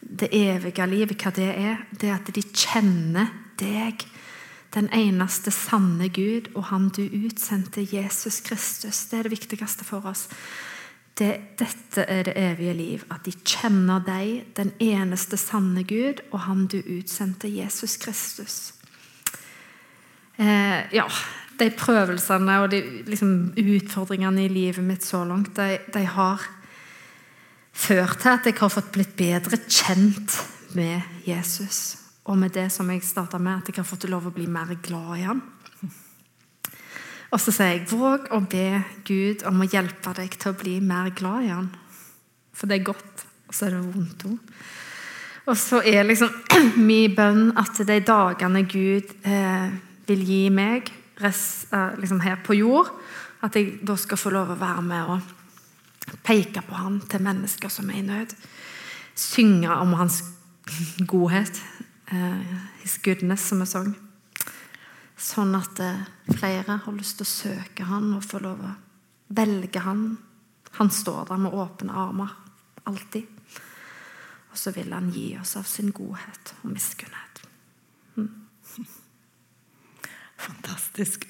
Det 0.00 0.30
evige 0.32 0.86
livet, 0.86 1.18
hva 1.20 1.32
det 1.34 1.50
er. 1.50 1.84
Det 1.90 2.08
er 2.08 2.18
at 2.18 2.32
de 2.34 2.44
kjenner 2.46 3.32
deg, 3.60 4.06
den 4.70 4.86
eneste 4.94 5.50
sanne 5.50 6.08
Gud, 6.14 6.52
og 6.54 6.68
Han 6.70 6.88
du 6.94 7.02
utsendte, 7.02 7.82
Jesus 7.82 8.40
Kristus. 8.46 9.06
Det 9.10 9.18
er 9.18 9.26
det 9.26 9.34
viktigste 9.34 9.84
for 9.84 10.06
oss. 10.06 10.28
det, 11.20 11.58
dette 11.58 12.04
er 12.08 12.22
det 12.24 12.32
evige 12.36 12.74
liv, 12.74 13.02
at 13.12 13.26
de 13.26 13.32
kjenner 13.44 14.00
deg, 14.06 14.44
den 14.56 14.72
eneste 14.80 15.36
sanne 15.36 15.84
Gud, 15.84 16.22
og 16.30 16.40
Han 16.46 16.66
du 16.66 16.78
utsendte, 16.80 17.48
Jesus 17.48 17.96
Kristus. 18.00 18.74
Eh, 20.38 20.94
ja, 20.94 21.04
de 21.60 21.68
prøvelsene 21.76 22.56
og 22.62 22.70
de 22.72 22.80
liksom, 23.08 23.52
utfordringene 23.60 24.46
i 24.46 24.52
livet 24.52 24.84
mitt 24.84 25.06
så 25.06 25.22
langt, 25.28 25.52
de, 25.56 25.78
de, 25.92 26.04
har 26.16 26.44
ført 27.72 28.20
til 28.22 28.32
at 28.32 28.48
jeg 28.48 28.58
har 28.58 28.72
fått 28.72 28.92
blitt 28.94 29.14
bedre 29.18 29.60
kjent 29.68 30.36
med 30.76 31.24
Jesus. 31.26 31.98
Og 32.28 32.38
med 32.38 32.54
det 32.54 32.68
som 32.72 32.90
jeg 32.92 33.04
starta 33.06 33.40
med, 33.40 33.60
at 33.60 33.70
jeg 33.70 33.80
har 33.80 33.88
fått 33.88 34.08
lov 34.10 34.28
å 34.28 34.34
bli 34.34 34.46
mer 34.50 34.74
glad 34.82 35.16
i 35.18 35.26
ham. 35.26 35.42
Og 37.30 37.38
så 37.38 37.54
sier 37.54 37.76
jeg 37.76 37.88
våg 37.92 38.26
å 38.34 38.40
be 38.42 38.82
Gud 39.06 39.44
om 39.46 39.62
å 39.62 39.68
hjelpe 39.70 40.12
deg 40.18 40.34
til 40.34 40.50
å 40.50 40.58
bli 40.58 40.78
mer 40.82 41.12
glad 41.14 41.46
i 41.46 41.52
ham. 41.52 41.68
For 42.56 42.70
det 42.70 42.80
er 42.80 42.88
godt, 42.90 43.26
og 43.46 43.54
så 43.54 43.68
er 43.68 43.76
det 43.76 43.82
vondt 43.94 44.26
òg. 44.26 44.56
Og 45.50 45.58
så 45.58 45.80
er 45.86 46.06
liksom 46.06 46.32
min 46.88 47.14
bønn 47.14 47.52
at 47.58 47.78
de 47.86 48.00
dagene 48.06 48.64
Gud 48.70 49.14
eh, 49.22 49.70
vil 50.10 50.26
gi 50.26 50.42
meg 50.54 50.90
eh, 51.24 51.98
liksom 52.00 52.20
her 52.24 52.40
på 52.44 52.56
jord, 52.58 52.90
at 53.42 53.56
jeg 53.56 53.80
da 53.86 53.96
skal 53.96 54.20
få 54.20 54.32
lov 54.34 54.52
å 54.52 54.60
være 54.60 54.82
med 54.84 55.12
og 55.14 56.16
peke 56.26 56.62
på 56.66 56.76
han 56.76 57.00
til 57.08 57.24
mennesker 57.24 57.72
som 57.72 57.90
er 57.90 58.00
i 58.00 58.06
nød. 58.06 58.34
Synge 59.14 59.72
om 59.74 59.94
hans 59.98 60.22
godhet. 61.06 61.60
Eh, 62.10 62.56
his 62.82 62.98
goodness, 63.04 63.48
som 63.48 63.60
vi 63.60 63.68
sang. 63.70 63.92
Sånn 65.20 65.54
at 65.58 65.80
eh, 65.84 66.06
flere 66.32 66.80
har 66.84 66.96
lyst 66.96 67.20
til 67.20 67.28
å 67.28 67.32
søke 67.32 67.86
han 67.88 68.14
og 68.16 68.24
få 68.24 68.40
lov 68.42 68.62
å 68.64 68.74
velge 69.36 69.84
han. 69.84 70.14
Han 70.78 70.90
står 70.90 71.28
der 71.28 71.42
med 71.42 71.54
åpne 71.54 71.94
armer, 72.06 72.32
alltid. 72.88 73.28
Og 74.50 74.58
så 74.58 74.72
vil 74.74 74.92
han 74.94 75.10
gi 75.14 75.34
oss 75.38 75.56
av 75.60 75.68
sin 75.68 75.92
godhet 75.94 76.54
og 76.62 76.72
miskunnhet. 76.72 77.44
Fantastisk. 80.40 81.26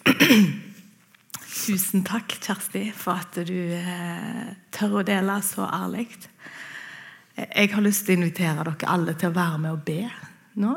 Tusen 1.50 2.04
takk, 2.06 2.36
Kjersti, 2.38 2.84
for 2.94 3.18
at 3.18 3.36
du 3.46 3.56
eh, 3.74 4.52
tør 4.74 5.00
å 5.00 5.06
dele 5.06 5.40
så 5.44 5.66
ærlig. 5.66 6.06
Jeg 7.34 7.72
har 7.72 7.82
lyst 7.82 8.06
til 8.06 8.16
å 8.16 8.20
invitere 8.20 8.64
dere 8.64 8.90
alle 8.90 9.16
til 9.18 9.30
å 9.30 9.36
være 9.36 9.58
med 9.62 9.74
og 9.74 9.82
be 9.86 10.00
nå. 10.62 10.76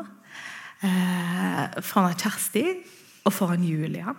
Eh, 0.84 1.82
foran 1.86 2.18
Kjersti 2.18 2.66
og 3.24 3.36
foran 3.36 3.64
Julian. 3.68 4.18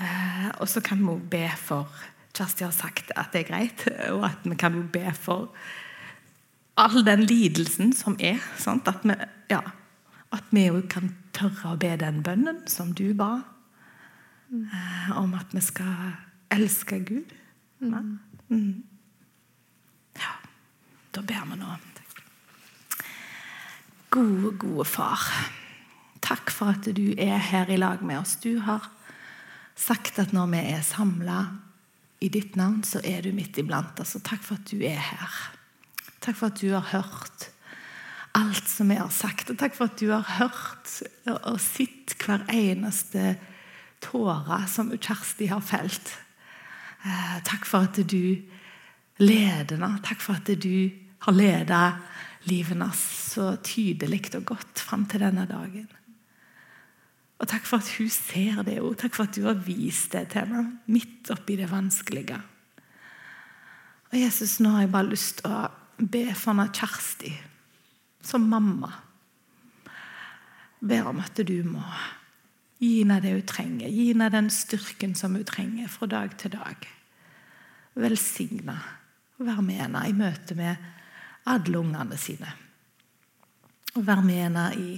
Eh, 0.00 0.48
og 0.58 0.66
så 0.70 0.82
kan 0.84 1.02
vi 1.04 1.18
be 1.36 1.46
for 1.60 1.90
Kjersti 2.34 2.64
har 2.66 2.74
sagt 2.74 3.12
at 3.14 3.30
det 3.34 3.44
er 3.44 3.50
greit, 3.52 3.84
og 4.14 4.24
at 4.26 4.46
vi 4.48 4.56
kan 4.58 4.80
be 4.90 5.12
for 5.14 5.52
all 6.80 7.04
den 7.06 7.22
lidelsen 7.28 7.92
som 7.94 8.16
er. 8.18 8.40
Sant? 8.58 8.88
At 8.90 9.04
vi 9.06 9.14
ja, 9.52 9.60
at 10.34 10.48
vi 10.50 10.66
kan 10.90 11.12
tørre 11.34 11.74
å 11.74 11.80
be 11.80 11.92
den 12.00 12.22
bønnen 12.24 12.62
som 12.70 12.92
du 12.96 13.08
ba, 13.18 13.42
mm. 14.50 14.68
om 15.20 15.34
at 15.38 15.54
vi 15.54 15.62
skal 15.64 16.14
elske 16.54 17.00
Gud. 17.06 17.34
Mm. 17.80 18.18
Mm. 18.48 18.84
Ja, 20.20 20.36
da 21.16 21.24
ber 21.26 21.50
vi 21.50 21.60
nå. 21.60 21.76
Gode, 24.14 24.54
gode 24.62 24.86
far. 24.86 25.22
Takk 26.24 26.52
for 26.54 26.70
at 26.76 26.86
du 26.96 27.06
er 27.18 27.40
her 27.50 27.70
i 27.72 27.78
lag 27.80 28.04
med 28.06 28.22
oss. 28.22 28.36
Du 28.40 28.60
har 28.62 28.86
sagt 29.74 30.20
at 30.22 30.32
når 30.32 30.52
vi 30.54 30.60
er 30.70 30.84
samla 30.86 31.40
i 32.22 32.30
ditt 32.32 32.54
navn, 32.56 32.84
så 32.86 33.02
er 33.04 33.26
du 33.26 33.32
midt 33.34 33.58
iblant 33.58 33.98
oss. 34.00 34.14
Og 34.16 34.22
takk 34.24 34.44
for 34.46 34.60
at 34.60 34.70
du 34.70 34.84
er 34.86 35.02
her. 35.02 35.34
Takk 36.24 36.38
for 36.38 36.52
at 36.52 36.62
du 36.62 36.70
har 36.72 36.86
hørt 36.94 37.50
alt 38.34 38.68
som 38.68 38.90
vi 38.90 38.98
har 38.98 39.10
sagt. 39.14 39.50
Og 39.50 39.58
takk 39.58 39.76
for 39.76 39.90
at 39.90 40.00
du 40.00 40.10
har 40.10 40.26
hørt 40.38 40.90
og 41.30 41.60
sett 41.62 42.16
hver 42.20 42.44
eneste 42.52 43.36
tåre 44.04 44.64
som 44.70 44.92
Kjersti 44.92 45.48
har 45.52 45.62
felt. 45.64 46.14
Eh, 47.04 47.38
takk 47.46 47.66
for 47.68 47.86
at 47.88 48.00
du 48.10 48.42
leder 49.22 49.76
henne. 49.76 50.00
Takk 50.04 50.22
for 50.24 50.40
at 50.40 50.50
du 50.60 50.90
har 51.24 51.36
ledet 51.36 51.84
livet 52.50 52.74
hennes 52.74 53.04
så 53.34 53.54
tydelig 53.64 54.26
og 54.34 54.48
godt 54.54 54.82
fram 54.82 55.06
til 55.08 55.24
denne 55.24 55.46
dagen. 55.48 55.86
Og 57.40 57.48
takk 57.50 57.66
for 57.68 57.82
at 57.82 57.94
hun 57.98 58.10
ser 58.12 58.62
det 58.66 58.80
òg. 58.80 58.96
Takk 59.00 59.16
for 59.16 59.28
at 59.28 59.36
du 59.36 59.46
har 59.46 59.62
vist 59.66 60.12
det 60.14 60.28
til 60.34 60.50
meg 60.50 60.74
midt 60.90 61.32
oppi 61.34 61.56
det 61.60 61.70
vanskelige. 61.70 62.38
Og 64.12 64.20
Jesus, 64.20 64.60
nå 64.62 64.70
har 64.76 64.84
jeg 64.84 64.94
bare 64.94 65.10
lyst 65.10 65.40
til 65.40 65.50
å 65.50 65.64
be 65.98 66.28
for 66.34 66.52
henne 66.52 66.70
Kjersti 66.74 67.32
som 68.24 68.48
mamma. 68.48 68.90
Ber 70.84 71.08
om 71.08 71.22
at 71.24 71.40
du 71.46 71.56
må 71.64 71.84
gi 72.80 72.98
henne 73.00 73.20
det 73.24 73.32
hun 73.36 73.46
trenger. 73.48 73.88
Gi 73.88 74.10
henne 74.10 74.28
den 74.32 74.50
styrken 74.52 75.14
som 75.16 75.36
hun 75.38 75.46
trenger 75.48 75.88
fra 75.92 76.08
dag 76.10 76.36
til 76.40 76.56
dag. 76.56 76.88
Velsigne 77.94 78.76
og 79.38 79.46
være 79.46 79.62
med 79.66 79.80
henne 79.82 80.02
i 80.08 80.16
møte 80.16 80.56
med 80.58 80.90
alle 81.50 81.78
ungene 81.78 82.18
sine. 82.18 82.50
Og 83.94 84.06
være 84.06 84.26
med 84.26 84.42
henne 84.42 84.66
i 84.78 84.90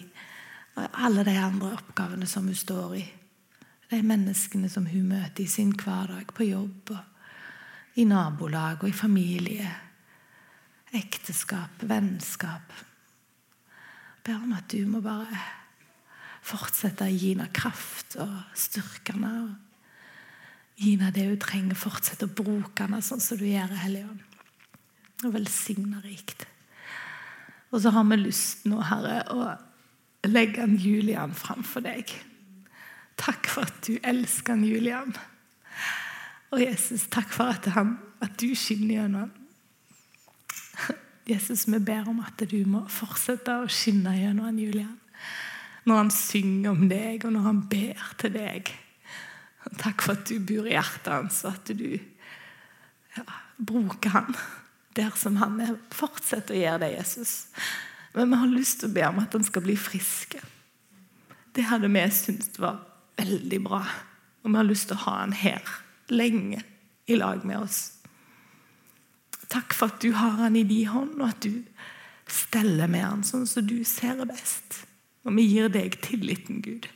alle 0.77 1.25
de 1.25 1.37
andre 1.41 1.73
oppgavene 1.77 2.27
som 2.29 2.49
hun 2.49 2.57
står 2.57 2.97
i. 2.99 3.05
De 3.91 4.03
menneskene 4.03 4.69
som 4.69 4.87
hun 4.91 5.09
møter 5.09 5.45
i 5.45 5.51
sin 5.51 5.73
hverdag, 5.73 6.33
på 6.35 6.49
jobb, 6.49 6.91
i 7.97 8.05
nabolag 8.05 8.83
og 8.83 8.91
i 8.91 8.97
familie. 8.97 9.71
Ekteskap, 10.93 11.83
vennskap. 11.87 12.75
Ber 14.27 14.43
om 14.43 14.57
at 14.57 14.67
du 14.73 14.81
må 14.91 14.99
bare 15.05 15.39
fortsette 16.47 17.07
å 17.07 17.13
gi 17.13 17.31
henne 17.37 17.47
kraft 17.55 18.17
og 18.23 18.33
styrke 18.59 19.15
henne. 19.15 19.55
Gi 20.81 20.97
henne 20.97 21.13
det 21.15 21.29
hun 21.29 21.39
trenger. 21.43 21.79
Fortsette 21.79 22.27
å 22.27 22.35
bruke 22.41 22.89
henne 22.89 22.99
sånn 23.07 23.23
som 23.23 23.39
du 23.39 23.47
gjør, 23.47 23.77
Hellige 23.85 24.11
Ånd. 24.11 24.25
Og 25.25 25.37
velsigne 25.37 26.03
rikt. 26.03 26.43
Og 27.71 27.85
så 27.85 27.95
har 27.95 28.07
vi 28.11 28.19
lyst 28.19 28.67
nå, 28.67 28.81
Herre, 28.91 29.23
å 29.31 30.27
legge 30.27 30.65
en 30.65 30.75
Julian 30.81 31.35
framfor 31.35 31.87
deg. 31.87 32.11
Takk 33.21 33.47
for 33.51 33.71
at 33.71 33.79
du 33.87 33.95
elsker 34.03 34.57
en 34.57 34.67
Julian. 34.67 35.15
Og 36.51 36.63
Jesus, 36.63 37.07
takk 37.15 37.31
for 37.35 37.55
at, 37.55 37.71
han, 37.79 37.97
at 38.23 38.35
du 38.43 38.51
skinner 38.59 38.99
gjennom 38.99 39.27
han. 39.29 39.36
Jesus, 41.27 41.67
vi 41.67 41.79
ber 41.83 42.07
om 42.09 42.21
at 42.23 42.43
du 42.47 42.61
må 42.71 42.85
fortsette 42.93 43.55
å 43.59 43.71
skinne 43.71 44.15
gjennom 44.15 44.47
han 44.47 44.61
Julian. 44.63 44.95
Når 45.87 45.99
han 46.03 46.13
synger 46.15 46.71
om 46.73 46.85
deg, 46.91 47.25
og 47.27 47.35
når 47.35 47.47
han 47.47 47.63
ber 47.71 48.05
til 48.21 48.35
deg. 48.37 48.71
Takk 49.83 50.05
for 50.05 50.15
at 50.15 50.31
du 50.31 50.39
bor 50.39 50.69
i 50.69 50.77
hjertet 50.77 51.11
hans, 51.11 51.41
og 51.47 51.59
at 51.59 51.73
du 51.75 51.99
ja, 53.17 53.25
bruker 53.59 54.15
han 54.15 54.39
der 54.97 55.15
som 55.19 55.39
han 55.43 55.59
er. 55.63 55.75
Fortsett 55.95 56.53
å 56.55 56.59
gjøre 56.59 56.85
det, 56.85 56.93
Jesus. 57.01 57.35
Men 58.15 58.31
vi 58.31 58.41
har 58.41 58.53
lyst 58.55 58.81
til 58.81 58.91
å 58.91 58.97
be 58.97 59.09
om 59.11 59.19
at 59.23 59.35
han 59.37 59.47
skal 59.47 59.67
bli 59.67 59.77
frisk. 59.79 60.39
Det 61.57 61.67
hadde 61.67 61.91
vi 61.91 62.07
syntes 62.15 62.61
var 62.63 62.81
veldig 63.19 63.61
bra. 63.67 63.83
Og 64.45 64.53
vi 64.53 64.61
har 64.61 64.69
lyst 64.69 64.91
til 64.91 64.99
å 64.99 65.05
ha 65.09 65.19
han 65.25 65.35
her 65.37 65.75
lenge 66.13 66.63
i 67.11 67.19
lag 67.19 67.43
med 67.47 67.67
oss. 67.67 67.96
Takk 69.53 69.75
for 69.77 69.93
at 69.93 70.01
du 70.03 70.13
har 70.17 70.39
han 70.41 70.57
i 70.59 70.65
din 70.67 70.91
hånd, 70.91 71.17
og 71.21 71.29
at 71.31 71.47
du 71.47 71.63
steller 72.27 72.91
med 72.91 73.05
han 73.05 73.25
sånn 73.27 73.47
som 73.47 73.67
du 73.67 73.79
ser 73.87 74.19
det 74.19 74.29
best. 74.33 74.83
Og 75.27 75.35
vi 75.37 75.47
gir 75.47 75.71
deg 75.73 75.99
tilliten, 76.03 76.63
Gud. 76.65 76.89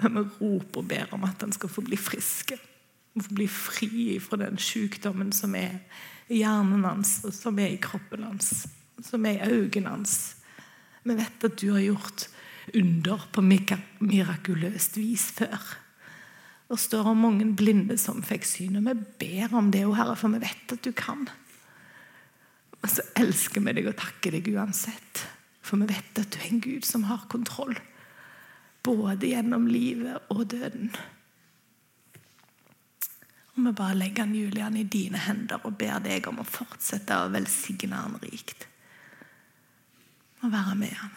Men 0.00 0.16
vi 0.16 0.24
roper 0.40 0.80
og 0.80 0.88
ber 0.90 1.12
om 1.14 1.26
at 1.28 1.44
han 1.44 1.52
skal 1.54 1.72
få 1.72 1.84
bli 1.86 1.98
frisk. 2.00 2.54
Få 3.14 3.36
bli 3.36 3.46
fri 3.50 4.06
fra 4.22 4.40
den 4.40 4.56
sykdommen 4.58 5.30
som 5.36 5.54
er 5.58 5.76
i 6.32 6.40
hjernen 6.40 6.86
hans, 6.88 7.18
og 7.24 7.36
som 7.36 7.60
er 7.60 7.74
i 7.74 7.82
kroppen 7.82 8.24
hans, 8.24 8.64
som 9.04 9.28
er 9.28 9.44
i 9.44 9.60
øynene 9.60 9.92
hans 9.92 10.16
vi 11.04 11.16
vet 11.18 11.44
at 11.44 11.56
du 11.60 11.70
har 11.74 11.82
gjort 11.84 12.28
under 12.74 13.24
på 13.32 13.42
mirakuløst 13.44 14.96
vis 14.96 15.26
før. 15.36 15.58
Det 16.64 16.78
står 16.80 17.10
om 17.10 17.20
mange 17.26 17.50
blinde 17.56 17.98
som 18.00 18.24
fikk 18.24 18.46
syn. 18.48 18.78
Og 18.80 18.86
vi 18.88 18.94
ber 19.20 19.52
om 19.58 19.68
det, 19.72 19.84
Herre, 19.84 20.16
for 20.16 20.32
vi 20.32 20.40
vet 20.46 20.72
at 20.72 20.80
du 20.84 20.94
kan. 20.96 21.28
Og 22.84 22.90
så 22.92 23.04
elsker 23.16 23.64
vi 23.64 23.72
deg 23.78 23.88
og 23.88 23.96
takker 23.96 24.36
deg 24.36 24.52
uansett. 24.52 25.24
For 25.64 25.80
vi 25.80 25.88
vet 25.88 26.20
at 26.20 26.34
du 26.34 26.38
er 26.42 26.50
en 26.50 26.62
Gud 26.64 26.84
som 26.84 27.06
har 27.08 27.24
kontroll. 27.32 27.72
Både 28.84 29.30
gjennom 29.30 29.64
livet 29.70 30.28
og 30.28 30.44
døden. 30.52 30.92
Og 33.54 33.62
vi 33.64 33.72
bare 33.72 33.96
legger 33.96 34.28
Julian 34.34 34.76
i 34.76 34.84
dine 34.84 35.20
hender 35.24 35.62
og 35.64 35.78
ber 35.80 36.02
deg 36.04 36.26
om 36.28 36.42
å 36.42 36.48
fortsette 36.48 37.16
å 37.16 37.30
velsigne 37.32 37.96
han 37.96 38.18
rikt 38.20 38.66
Og 40.42 40.50
være 40.52 40.74
med 40.76 40.92
han. 40.98 41.12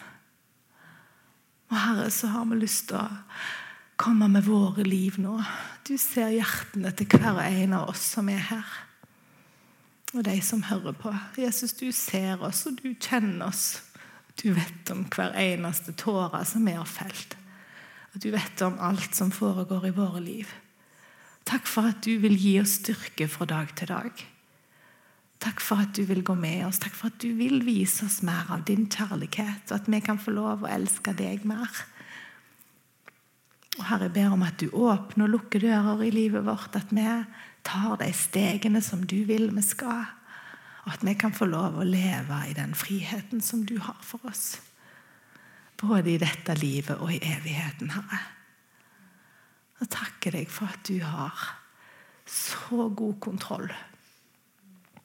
Og 1.68 1.76
Herre, 1.76 2.10
så 2.14 2.30
har 2.32 2.46
vi 2.48 2.62
lyst 2.62 2.88
til 2.88 3.02
å 3.02 3.08
komme 4.00 4.30
med 4.32 4.46
våre 4.46 4.86
liv 4.86 5.18
nå. 5.20 5.34
Du 5.84 5.98
ser 6.00 6.30
hjertene 6.32 6.94
til 6.96 7.10
hver 7.12 7.42
en 7.44 7.74
av 7.76 7.90
oss 7.92 8.06
som 8.14 8.30
er 8.32 8.40
her. 8.48 8.87
Og 10.14 10.24
de 10.24 10.38
som 10.44 10.62
hører 10.64 10.94
på. 10.96 11.12
Jesus, 11.36 11.74
du 11.76 11.90
ser 11.92 12.40
oss, 12.44 12.64
og 12.66 12.78
du 12.80 12.94
kjenner 12.94 13.50
oss. 13.50 13.82
Du 14.38 14.52
vet 14.56 14.90
om 14.94 15.04
hver 15.12 15.34
eneste 15.36 15.92
tåre 15.98 16.44
som 16.46 16.64
vi 16.64 16.76
har 16.78 16.88
felt. 16.88 17.36
Og 18.14 18.22
du 18.22 18.30
vet 18.32 18.62
om 18.64 18.78
alt 18.80 19.16
som 19.18 19.32
foregår 19.34 19.90
i 19.90 19.94
våre 19.96 20.22
liv. 20.24 20.48
Takk 21.48 21.68
for 21.68 21.90
at 21.90 22.00
du 22.04 22.18
vil 22.22 22.36
gi 22.38 22.58
oss 22.60 22.78
styrke 22.80 23.28
fra 23.30 23.48
dag 23.48 23.72
til 23.76 23.90
dag. 23.90 24.24
Takk 25.38 25.60
for 25.62 25.84
at 25.84 25.92
du 25.94 26.02
vil 26.08 26.24
gå 26.26 26.34
med 26.38 26.64
oss. 26.66 26.80
Takk 26.82 26.96
for 26.98 27.12
at 27.12 27.20
du 27.22 27.30
vil 27.38 27.62
vise 27.66 28.06
oss 28.06 28.22
mer 28.26 28.48
av 28.52 28.64
din 28.66 28.88
kjærlighet, 28.90 29.68
og 29.70 29.76
at 29.76 29.90
vi 29.90 30.00
kan 30.04 30.18
få 30.18 30.34
lov 30.34 30.64
å 30.64 30.72
elske 30.72 31.14
deg 31.18 31.46
mer. 31.48 31.70
Og 33.78 33.84
Herre, 33.86 34.08
jeg 34.08 34.16
ber 34.16 34.34
om 34.34 34.42
at 34.42 34.58
du 34.58 34.72
åpner 34.74 35.28
og 35.28 35.36
lukker 35.36 35.62
dører 35.62 36.02
i 36.02 36.10
livet 36.10 36.46
vårt. 36.46 36.74
At 36.74 36.90
vi 36.90 37.06
tar 37.66 37.98
de 38.00 38.08
stegene 38.16 38.82
som 38.84 39.04
du 39.06 39.22
vil 39.28 39.50
vi 39.54 39.64
skal. 39.64 40.06
Og 40.86 40.94
at 40.94 41.04
vi 41.04 41.14
kan 41.20 41.34
få 41.36 41.48
lov 41.50 41.76
å 41.78 41.86
leve 41.86 42.38
i 42.48 42.56
den 42.56 42.74
friheten 42.78 43.42
som 43.44 43.64
du 43.68 43.76
har 43.82 43.98
for 44.02 44.24
oss. 44.30 44.58
Både 45.78 46.14
i 46.14 46.20
dette 46.20 46.56
livet 46.58 46.98
og 46.98 47.12
i 47.12 47.20
evigheten, 47.22 47.92
Herre. 47.94 48.20
Og 49.78 49.90
takker 49.92 50.34
deg 50.34 50.48
for 50.50 50.72
at 50.72 50.88
du 50.88 50.98
har 51.04 51.44
så 52.28 52.88
god 52.88 53.18
kontroll. 53.22 53.68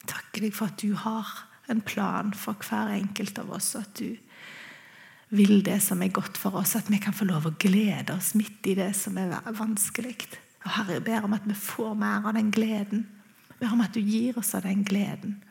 Takker 0.08 0.44
deg 0.44 0.56
for 0.56 0.72
at 0.72 0.80
du 0.82 0.96
har 0.98 1.28
en 1.70 1.80
plan 1.84 2.32
for 2.36 2.58
hver 2.66 2.92
enkelt 2.96 3.38
av 3.40 3.52
oss. 3.54 3.74
og 3.74 3.86
at 3.86 4.00
du 4.00 4.16
vil 5.34 5.62
det 5.64 5.80
som 5.82 6.02
er 6.02 6.12
godt 6.14 6.38
for 6.38 6.54
oss, 6.60 6.76
at 6.76 6.90
vi 6.90 7.00
kan 7.02 7.14
få 7.16 7.26
lov 7.28 7.48
å 7.48 7.56
glede 7.58 8.14
oss 8.14 8.34
midt 8.38 8.66
i 8.70 8.76
det 8.78 8.92
som 8.96 9.16
er 9.18 9.32
vanskelig. 9.56 10.28
Og 10.64 10.70
Herre, 10.70 10.96
jeg 10.96 11.04
ber 11.04 11.26
om 11.26 11.36
at 11.36 11.44
vi 11.48 11.54
får 11.54 11.94
mer 11.98 12.24
av 12.24 12.34
den 12.36 12.50
gleden. 12.54 13.06
Jeg 13.50 13.60
ber 13.60 13.74
om 13.76 13.84
at 13.84 13.94
du 13.94 14.00
gir 14.00 14.38
oss 14.40 14.54
av 14.56 14.64
den 14.64 14.84
gleden 14.84 15.42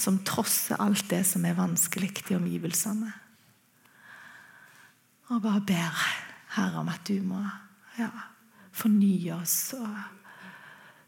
som 0.00 0.20
trosser 0.24 0.80
alt 0.80 1.10
det 1.10 1.22
som 1.28 1.44
er 1.44 1.58
vanskelig 1.58 2.12
i 2.30 2.36
omgivelsene. 2.38 3.10
Og 5.30 5.42
bare 5.44 5.60
ber 5.66 6.04
Herre 6.56 6.80
om 6.80 6.88
at 6.90 7.04
du 7.08 7.20
må 7.22 7.42
ja, 7.98 8.08
fornye 8.72 9.36
oss 9.36 9.74
og 9.78 9.92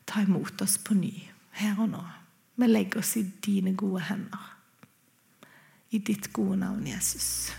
ta 0.06 0.22
imot 0.22 0.62
oss 0.62 0.76
på 0.84 0.94
ny 0.98 1.14
her 1.58 1.80
og 1.80 1.92
nå. 1.94 2.02
Vi 2.60 2.68
legger 2.68 3.00
oss 3.00 3.16
i 3.16 3.24
dine 3.44 3.74
gode 3.74 4.04
hender. 4.10 4.50
I 5.90 5.98
ditt 5.98 6.32
gode 6.32 6.60
navn, 6.60 6.86
Jesus. 6.86 7.52